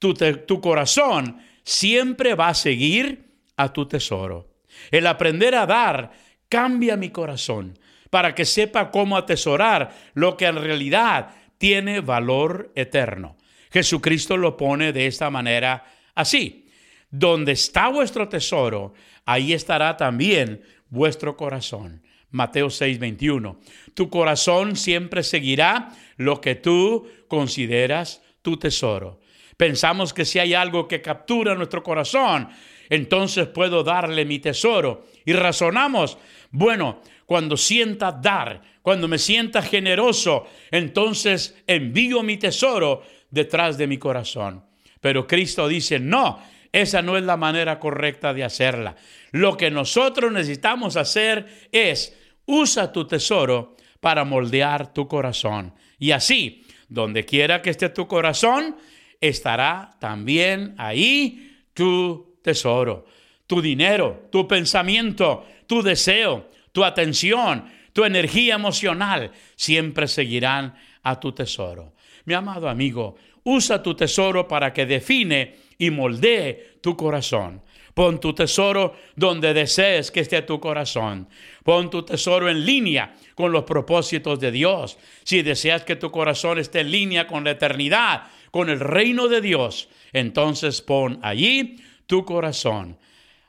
tu, 0.00 0.60
corazón 0.60 1.38
siempre 1.62 2.34
va 2.34 2.48
a 2.48 2.54
seguir 2.54 3.36
a 3.56 3.72
tu 3.72 3.86
tesoro. 3.86 4.48
El 4.90 5.06
aprender 5.06 5.54
a 5.54 5.64
dar 5.64 6.10
cambia 6.48 6.96
mi 6.96 7.10
corazón 7.10 7.78
para 8.10 8.34
que 8.34 8.46
sepa 8.46 8.90
cómo 8.90 9.16
atesorar 9.16 9.94
lo 10.14 10.36
que 10.36 10.46
en 10.46 10.56
realidad 10.56 11.36
tiene 11.56 12.00
valor 12.00 12.72
eterno. 12.74 13.36
Jesucristo 13.70 14.36
lo 14.36 14.56
pone 14.56 14.92
de 14.92 15.06
esta 15.06 15.30
manera 15.30 15.84
así. 16.16 16.66
Donde 17.12 17.52
está 17.52 17.90
vuestro 17.90 18.28
tesoro, 18.28 18.92
ahí 19.24 19.52
estará 19.52 19.96
también 19.96 20.60
vuestro 20.94 21.36
corazón. 21.36 22.02
Mateo 22.30 22.68
6:21. 22.68 23.58
Tu 23.92 24.08
corazón 24.08 24.76
siempre 24.76 25.22
seguirá 25.22 25.90
lo 26.16 26.40
que 26.40 26.54
tú 26.54 27.06
consideras 27.28 28.22
tu 28.42 28.56
tesoro. 28.56 29.20
Pensamos 29.56 30.12
que 30.14 30.24
si 30.24 30.38
hay 30.38 30.54
algo 30.54 30.88
que 30.88 31.02
captura 31.02 31.54
nuestro 31.54 31.82
corazón, 31.82 32.48
entonces 32.88 33.46
puedo 33.48 33.84
darle 33.84 34.24
mi 34.24 34.38
tesoro. 34.38 35.04
Y 35.24 35.32
razonamos, 35.32 36.18
bueno, 36.50 37.00
cuando 37.26 37.56
sienta 37.56 38.10
dar, 38.12 38.62
cuando 38.82 39.06
me 39.08 39.18
sienta 39.18 39.62
generoso, 39.62 40.46
entonces 40.70 41.56
envío 41.66 42.22
mi 42.22 42.36
tesoro 42.36 43.02
detrás 43.30 43.78
de 43.78 43.86
mi 43.86 43.98
corazón. 43.98 44.64
Pero 45.00 45.26
Cristo 45.26 45.68
dice, 45.68 45.98
no, 45.98 46.40
esa 46.72 47.00
no 47.00 47.16
es 47.16 47.22
la 47.22 47.36
manera 47.36 47.78
correcta 47.78 48.34
de 48.34 48.42
hacerla. 48.42 48.96
Lo 49.34 49.56
que 49.56 49.68
nosotros 49.68 50.30
necesitamos 50.30 50.96
hacer 50.96 51.66
es 51.72 52.16
usa 52.46 52.92
tu 52.92 53.04
tesoro 53.04 53.76
para 53.98 54.24
moldear 54.24 54.94
tu 54.94 55.08
corazón. 55.08 55.74
Y 55.98 56.12
así, 56.12 56.64
donde 56.88 57.24
quiera 57.24 57.60
que 57.60 57.70
esté 57.70 57.88
tu 57.88 58.06
corazón, 58.06 58.76
estará 59.20 59.96
también 59.98 60.76
ahí 60.78 61.64
tu 61.74 62.38
tesoro, 62.42 63.06
tu 63.48 63.60
dinero, 63.60 64.28
tu 64.30 64.46
pensamiento, 64.46 65.44
tu 65.66 65.82
deseo, 65.82 66.48
tu 66.70 66.84
atención, 66.84 67.64
tu 67.92 68.04
energía 68.04 68.54
emocional, 68.54 69.32
siempre 69.56 70.06
seguirán 70.06 70.76
a 71.02 71.18
tu 71.18 71.32
tesoro. 71.32 71.94
Mi 72.24 72.34
amado 72.34 72.68
amigo, 72.68 73.16
usa 73.42 73.82
tu 73.82 73.96
tesoro 73.96 74.46
para 74.46 74.72
que 74.72 74.86
define 74.86 75.56
y 75.76 75.90
moldee 75.90 76.78
tu 76.80 76.96
corazón. 76.96 77.62
Pon 77.94 78.18
tu 78.18 78.34
tesoro 78.34 78.96
donde 79.14 79.54
desees 79.54 80.10
que 80.10 80.20
esté 80.20 80.42
tu 80.42 80.58
corazón. 80.58 81.28
Pon 81.62 81.90
tu 81.90 82.02
tesoro 82.02 82.50
en 82.50 82.66
línea 82.66 83.14
con 83.36 83.52
los 83.52 83.62
propósitos 83.62 84.40
de 84.40 84.50
Dios. 84.50 84.98
Si 85.22 85.42
deseas 85.42 85.84
que 85.84 85.94
tu 85.94 86.10
corazón 86.10 86.58
esté 86.58 86.80
en 86.80 86.90
línea 86.90 87.28
con 87.28 87.44
la 87.44 87.52
eternidad, 87.52 88.24
con 88.50 88.68
el 88.68 88.80
reino 88.80 89.28
de 89.28 89.40
Dios, 89.40 89.88
entonces 90.12 90.82
pon 90.82 91.20
allí 91.22 91.76
tu 92.06 92.24
corazón. 92.24 92.98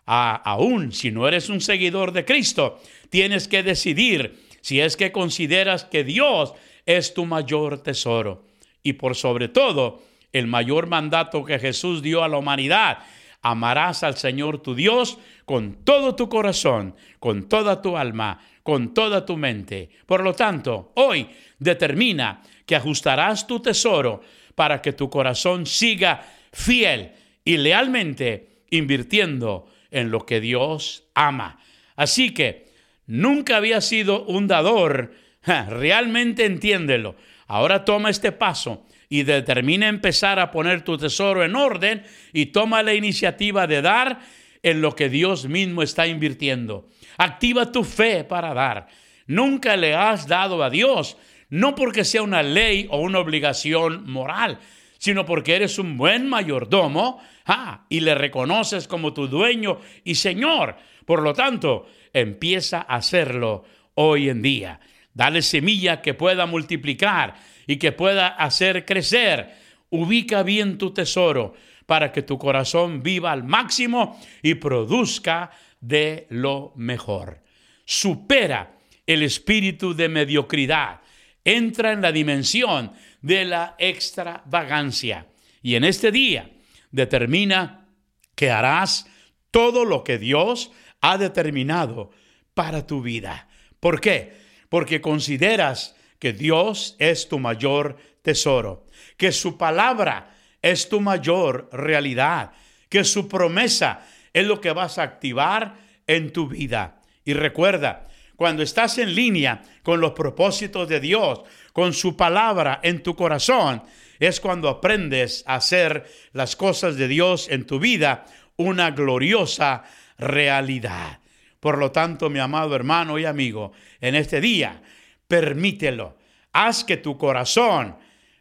aún 0.06 0.92
si 0.92 1.10
no 1.10 1.28
eres 1.28 1.50
un 1.50 1.60
seguidor 1.60 2.12
de 2.12 2.26
Cristo, 2.26 2.80
tienes 3.10 3.48
que 3.48 3.64
decidir 3.64 4.46
si 4.62 4.80
es 4.80 4.96
que 4.96 5.12
consideras 5.12 5.86
que 5.86 6.04
Dios 6.04 6.54
es 6.86 7.16
tu 7.16 7.26
mayor 7.26 7.82
tesoro. 7.82 8.46
Y 8.84 8.94
por 8.94 9.16
sobre 9.16 9.48
todo, 9.48 10.04
el 10.32 10.48
mayor 10.48 10.88
mandato 10.88 11.44
que 11.44 11.58
Jesús 11.58 12.02
dio 12.02 12.24
a 12.24 12.28
la 12.28 12.38
humanidad, 12.38 13.00
amarás 13.46 14.02
al 14.02 14.18
Señor 14.18 14.64
tu 14.64 14.74
Dios 14.74 15.20
con 15.46 15.86
todo 15.86 16.16
tu 16.16 16.30
corazón, 16.30 16.96
con 17.20 17.48
toda 17.48 17.80
tu 17.80 17.96
alma, 17.96 18.40
con 18.64 18.96
toda 18.96 19.24
tu 19.24 19.38
mente. 19.38 19.92
Por 20.08 20.24
lo 20.24 20.34
tanto, 20.34 20.92
hoy 20.96 21.28
determina 21.60 22.42
que 22.66 22.76
ajustarás 22.76 23.46
tu 23.46 23.60
tesoro 23.60 24.24
para 24.56 24.82
que 24.82 24.94
tu 24.94 25.12
corazón 25.12 25.68
siga 25.68 26.26
fiel 26.52 27.12
y 27.44 27.58
lealmente 27.58 28.64
invirtiendo 28.72 29.68
en 29.92 30.10
lo 30.10 30.26
que 30.26 30.42
Dios 30.42 31.04
ama. 31.14 31.60
Así 31.96 32.34
que 32.34 32.74
nunca 33.06 33.58
había 33.58 33.80
sido 33.80 34.24
un 34.24 34.48
dador, 34.48 35.14
realmente 35.70 36.46
entiéndelo. 36.46 37.16
Ahora 37.46 37.86
toma 37.86 38.10
este 38.10 38.32
paso 38.32 38.88
y 39.10 39.24
determina 39.24 39.88
empezar 39.88 40.39
a 40.39 40.52
poner 40.52 40.84
tu 40.84 40.98
tesoro 40.98 41.44
en 41.44 41.56
orden 41.56 42.04
y 42.34 42.48
toma 42.48 42.84
la 42.84 42.94
iniciativa 42.94 43.68
de 43.68 43.82
dar 43.82 44.20
en 44.63 44.82
lo 44.82 44.96
que 44.96 45.10
Dios 45.10 45.48
mismo 45.48 45.84
está 45.84 46.08
invirtiendo. 46.08 46.89
Activa 47.18 47.72
tu 47.72 47.84
fe 47.84 48.24
para 48.24 48.54
dar. 48.54 48.88
Nunca 49.28 49.78
le 49.78 49.96
has 49.96 50.28
dado 50.28 50.63
a 50.63 50.70
Dios, 50.70 51.18
no 51.50 51.76
porque 51.76 52.04
sea 52.04 52.24
una 52.24 52.44
ley 52.44 52.88
o 52.89 53.00
una 53.00 53.20
obligación 53.20 54.10
moral, 54.10 54.60
sino 54.98 55.26
porque 55.26 55.56
eres 55.56 55.78
un 55.78 55.98
buen 55.98 56.28
mayordomo 56.28 57.22
ah, 57.46 57.86
y 57.89 58.00
le 58.00 58.15
reconoces 58.15 58.88
como 58.88 59.13
tu 59.13 59.28
dueño 59.28 59.80
y 60.04 60.15
Señor. 60.15 60.78
Por 61.06 61.22
lo 61.22 61.34
tanto, 61.34 61.88
empieza 62.13 62.80
a 62.80 62.96
hacerlo 62.96 63.63
hoy 63.94 64.30
en 64.30 64.41
día. 64.41 64.80
Dale 65.13 65.41
semilla 65.41 66.02
que 66.02 66.13
pueda 66.13 66.46
multiplicar 66.46 67.36
y 67.67 67.78
que 67.78 67.91
pueda 67.91 68.28
hacer 68.28 68.86
crecer. 68.86 69.56
Ubica 69.89 70.43
bien 70.43 70.78
tu 70.78 70.93
tesoro 70.93 71.54
para 71.86 72.12
que 72.12 72.21
tu 72.21 72.38
corazón 72.38 73.04
viva 73.04 73.32
al 73.32 73.43
máximo 73.43 74.19
y 74.41 74.56
produzca 74.56 75.51
de 75.80 76.28
lo 76.30 76.73
mejor. 76.75 77.41
Supera 77.86 78.78
el 79.06 79.23
espíritu 79.23 79.93
de 79.93 80.10
mediocridad. 80.10 81.01
Entra 81.43 81.91
en 81.91 82.01
la 82.01 82.12
dimensión 82.12 82.93
de 83.21 83.45
la 83.45 83.75
extravagancia. 83.78 85.28
Y 85.62 85.75
en 85.75 85.84
este 85.84 86.12
día 86.12 86.49
determina 86.91 87.88
que 88.36 88.49
harás 88.49 89.08
todo 89.51 89.86
lo 89.86 90.04
que 90.04 90.17
Dios 90.17 90.71
ha 91.01 91.17
determinado 91.17 92.12
para 92.54 92.88
tu 92.88 93.01
vida. 93.01 93.47
¿Por 93.80 94.01
qué? 94.01 94.34
Porque 94.69 95.01
consideras 95.01 95.95
que 96.19 96.34
Dios 96.34 96.95
es 96.99 97.28
tu 97.28 97.39
mayor 97.39 97.97
tesoro, 98.21 98.86
que 99.17 99.32
su 99.32 99.58
palabra 99.58 100.36
es 100.62 100.89
tu 100.89 100.99
mayor 101.01 101.69
realidad, 101.71 102.51
que 102.89 103.04
su 103.04 103.28
promesa 103.28 104.06
es 104.34 104.45
lo 104.45 104.60
que 104.60 104.71
vas 104.71 104.97
a 104.97 105.04
activar 105.04 105.75
en 106.08 106.32
tu 106.32 106.47
vida. 106.47 107.01
Y 107.23 107.34
recuerda, 107.34 108.08
cuando 108.36 108.63
estás 108.63 108.97
en 108.97 109.15
línea 109.15 109.62
con 109.84 110.01
los 110.01 110.12
propósitos 110.12 110.89
de 110.89 110.99
Dios, 110.99 111.41
con 111.71 111.93
su 111.93 112.17
palabra 112.17 112.80
en 112.84 113.01
tu 113.01 113.15
corazón, 113.15 113.84
es 114.19 114.39
cuando 114.39 114.69
aprendes 114.69 115.43
a 115.45 115.56
hacer 115.56 116.06
las 116.34 116.56
cosas 116.56 116.95
de 116.95 117.08
Dios 117.08 117.47
en 117.49 117.65
tu 117.65 117.80
vida 117.80 118.25
una 118.58 118.91
gloriosa 118.91 119.84
realidad. 120.17 121.19
Por 121.60 121.78
lo 121.78 121.91
tanto, 121.91 122.30
mi 122.30 122.39
amado 122.39 122.75
hermano 122.75 123.17
y 123.17 123.25
amigo, 123.25 123.71
en 123.99 124.15
este 124.15 124.39
día, 124.39 124.82
permítelo. 125.28 126.18
Haz 126.54 126.84
que 126.84 126.98
tu 126.98 127.18
corazón 127.18 127.98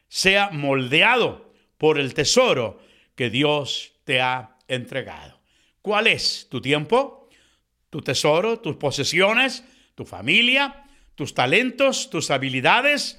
sea 0.09 0.51
moldeado 0.51 1.53
por 1.79 1.99
el 1.99 2.15
tesoro 2.15 2.81
que 3.15 3.31
Dios 3.31 3.93
te 4.05 4.21
ha 4.21 4.57
entregado. 4.69 5.41
¿Cuál 5.83 6.07
es 6.07 6.47
tu 6.51 6.61
tiempo, 6.61 7.29
tu 7.91 8.01
tesoro, 8.01 8.61
tus 8.61 8.77
posesiones, 8.77 9.65
tu 9.95 10.05
familia, 10.05 10.85
tus 11.15 11.35
talentos, 11.35 12.11
tus 12.11 12.31
habilidades, 12.31 13.19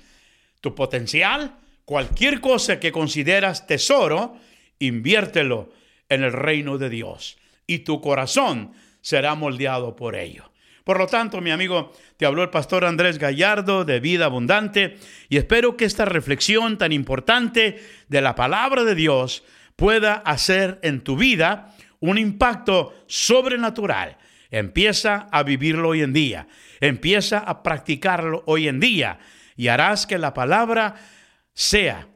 tu 0.61 0.73
potencial? 0.73 1.57
Cualquier 1.85 2.41
cosa 2.41 2.79
que 2.79 2.91
consideras 2.91 3.67
tesoro, 3.67 4.37
inviértelo 4.79 5.71
en 6.09 6.23
el 6.23 6.33
reino 6.33 6.77
de 6.77 6.89
Dios 6.89 7.37
y 7.67 7.79
tu 7.79 8.01
corazón 8.01 8.73
será 9.01 9.35
moldeado 9.35 9.95
por 9.95 10.15
ello. 10.15 10.51
Por 10.85 10.99
lo 10.99 11.07
tanto, 11.07 11.41
mi 11.41 11.49
amigo, 11.49 11.91
te 12.15 12.27
habló 12.27 12.43
el 12.43 12.51
pastor 12.51 12.85
Andrés 12.85 13.17
Gallardo 13.17 13.85
de 13.85 13.99
Vida 13.99 14.25
Abundante 14.25 14.97
y 15.29 15.37
espero 15.37 15.75
que 15.75 15.85
esta 15.85 16.05
reflexión 16.05 16.77
tan 16.77 16.91
importante 16.91 17.83
de 18.07 18.21
la 18.21 18.35
palabra 18.35 18.83
de 18.83 18.93
Dios 18.93 19.43
pueda 19.75 20.13
hacer 20.13 20.79
en 20.83 21.01
tu 21.01 21.17
vida 21.17 21.75
un 21.99 22.19
impacto 22.19 22.93
sobrenatural. 23.07 24.17
Empieza 24.51 25.27
a 25.31 25.41
vivirlo 25.41 25.89
hoy 25.89 26.03
en 26.03 26.13
día, 26.13 26.47
empieza 26.79 27.39
a 27.39 27.63
practicarlo 27.63 28.43
hoy 28.45 28.67
en 28.67 28.79
día 28.79 29.17
y 29.57 29.69
harás 29.69 30.05
que 30.05 30.19
la 30.19 30.35
palabra 30.35 30.93
sea 31.55 32.07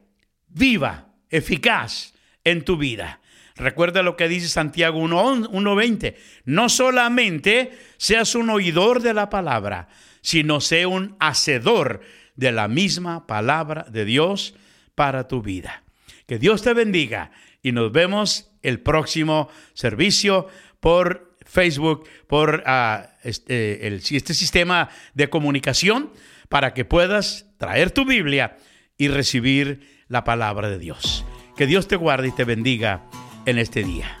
viva, 0.46 1.08
eficaz 1.28 2.14
en 2.44 2.62
tu 2.64 2.76
vida. 2.76 3.19
Recuerda 3.60 4.02
lo 4.02 4.16
que 4.16 4.26
dice 4.26 4.48
Santiago 4.48 4.98
1.20. 5.00 6.14
No 6.46 6.70
solamente 6.70 7.72
seas 7.98 8.34
un 8.34 8.48
oidor 8.48 9.02
de 9.02 9.12
la 9.12 9.28
palabra, 9.28 9.88
sino 10.22 10.62
sea 10.62 10.88
un 10.88 11.14
hacedor 11.20 12.00
de 12.36 12.52
la 12.52 12.68
misma 12.68 13.26
palabra 13.26 13.86
de 13.90 14.06
Dios 14.06 14.54
para 14.94 15.28
tu 15.28 15.42
vida. 15.42 15.82
Que 16.26 16.38
Dios 16.38 16.62
te 16.62 16.72
bendiga 16.72 17.32
y 17.62 17.72
nos 17.72 17.92
vemos 17.92 18.50
el 18.62 18.80
próximo 18.80 19.50
servicio 19.74 20.48
por 20.80 21.36
Facebook, 21.44 22.08
por 22.28 22.64
uh, 22.66 23.06
este, 23.22 23.94
este 23.94 24.32
sistema 24.32 24.88
de 25.12 25.28
comunicación, 25.28 26.10
para 26.48 26.72
que 26.72 26.86
puedas 26.86 27.46
traer 27.58 27.90
tu 27.90 28.06
Biblia 28.06 28.56
y 28.96 29.08
recibir 29.08 30.04
la 30.08 30.24
palabra 30.24 30.70
de 30.70 30.78
Dios. 30.78 31.26
Que 31.58 31.66
Dios 31.66 31.88
te 31.88 31.96
guarde 31.96 32.28
y 32.28 32.32
te 32.32 32.44
bendiga 32.44 33.04
en 33.46 33.58
este 33.58 33.82
día. 33.82 34.18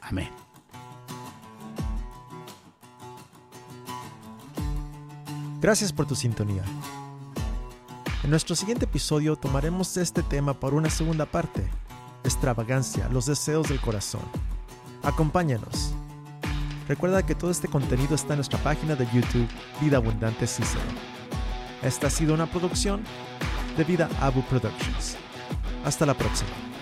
Amén. 0.00 0.28
Gracias 5.60 5.92
por 5.92 6.06
tu 6.06 6.14
sintonía. 6.14 6.62
En 8.22 8.30
nuestro 8.30 8.56
siguiente 8.56 8.84
episodio 8.84 9.36
tomaremos 9.36 9.96
este 9.96 10.22
tema 10.22 10.54
por 10.54 10.74
una 10.74 10.90
segunda 10.90 11.26
parte, 11.26 11.66
extravagancia, 12.24 13.08
los 13.08 13.26
deseos 13.26 13.68
del 13.68 13.80
corazón. 13.80 14.22
Acompáñanos. 15.02 15.92
Recuerda 16.88 17.24
que 17.24 17.34
todo 17.34 17.50
este 17.50 17.68
contenido 17.68 18.14
está 18.14 18.34
en 18.34 18.38
nuestra 18.38 18.58
página 18.60 18.94
de 18.94 19.06
YouTube 19.12 19.48
Vida 19.80 19.96
Abundante 19.96 20.46
Cicero. 20.46 20.82
Esta 21.82 22.08
ha 22.08 22.10
sido 22.10 22.34
una 22.34 22.46
producción 22.46 23.02
de 23.76 23.84
Vida 23.84 24.08
Abu 24.20 24.42
Productions. 24.42 25.16
Hasta 25.84 26.06
la 26.06 26.14
próxima. 26.14 26.75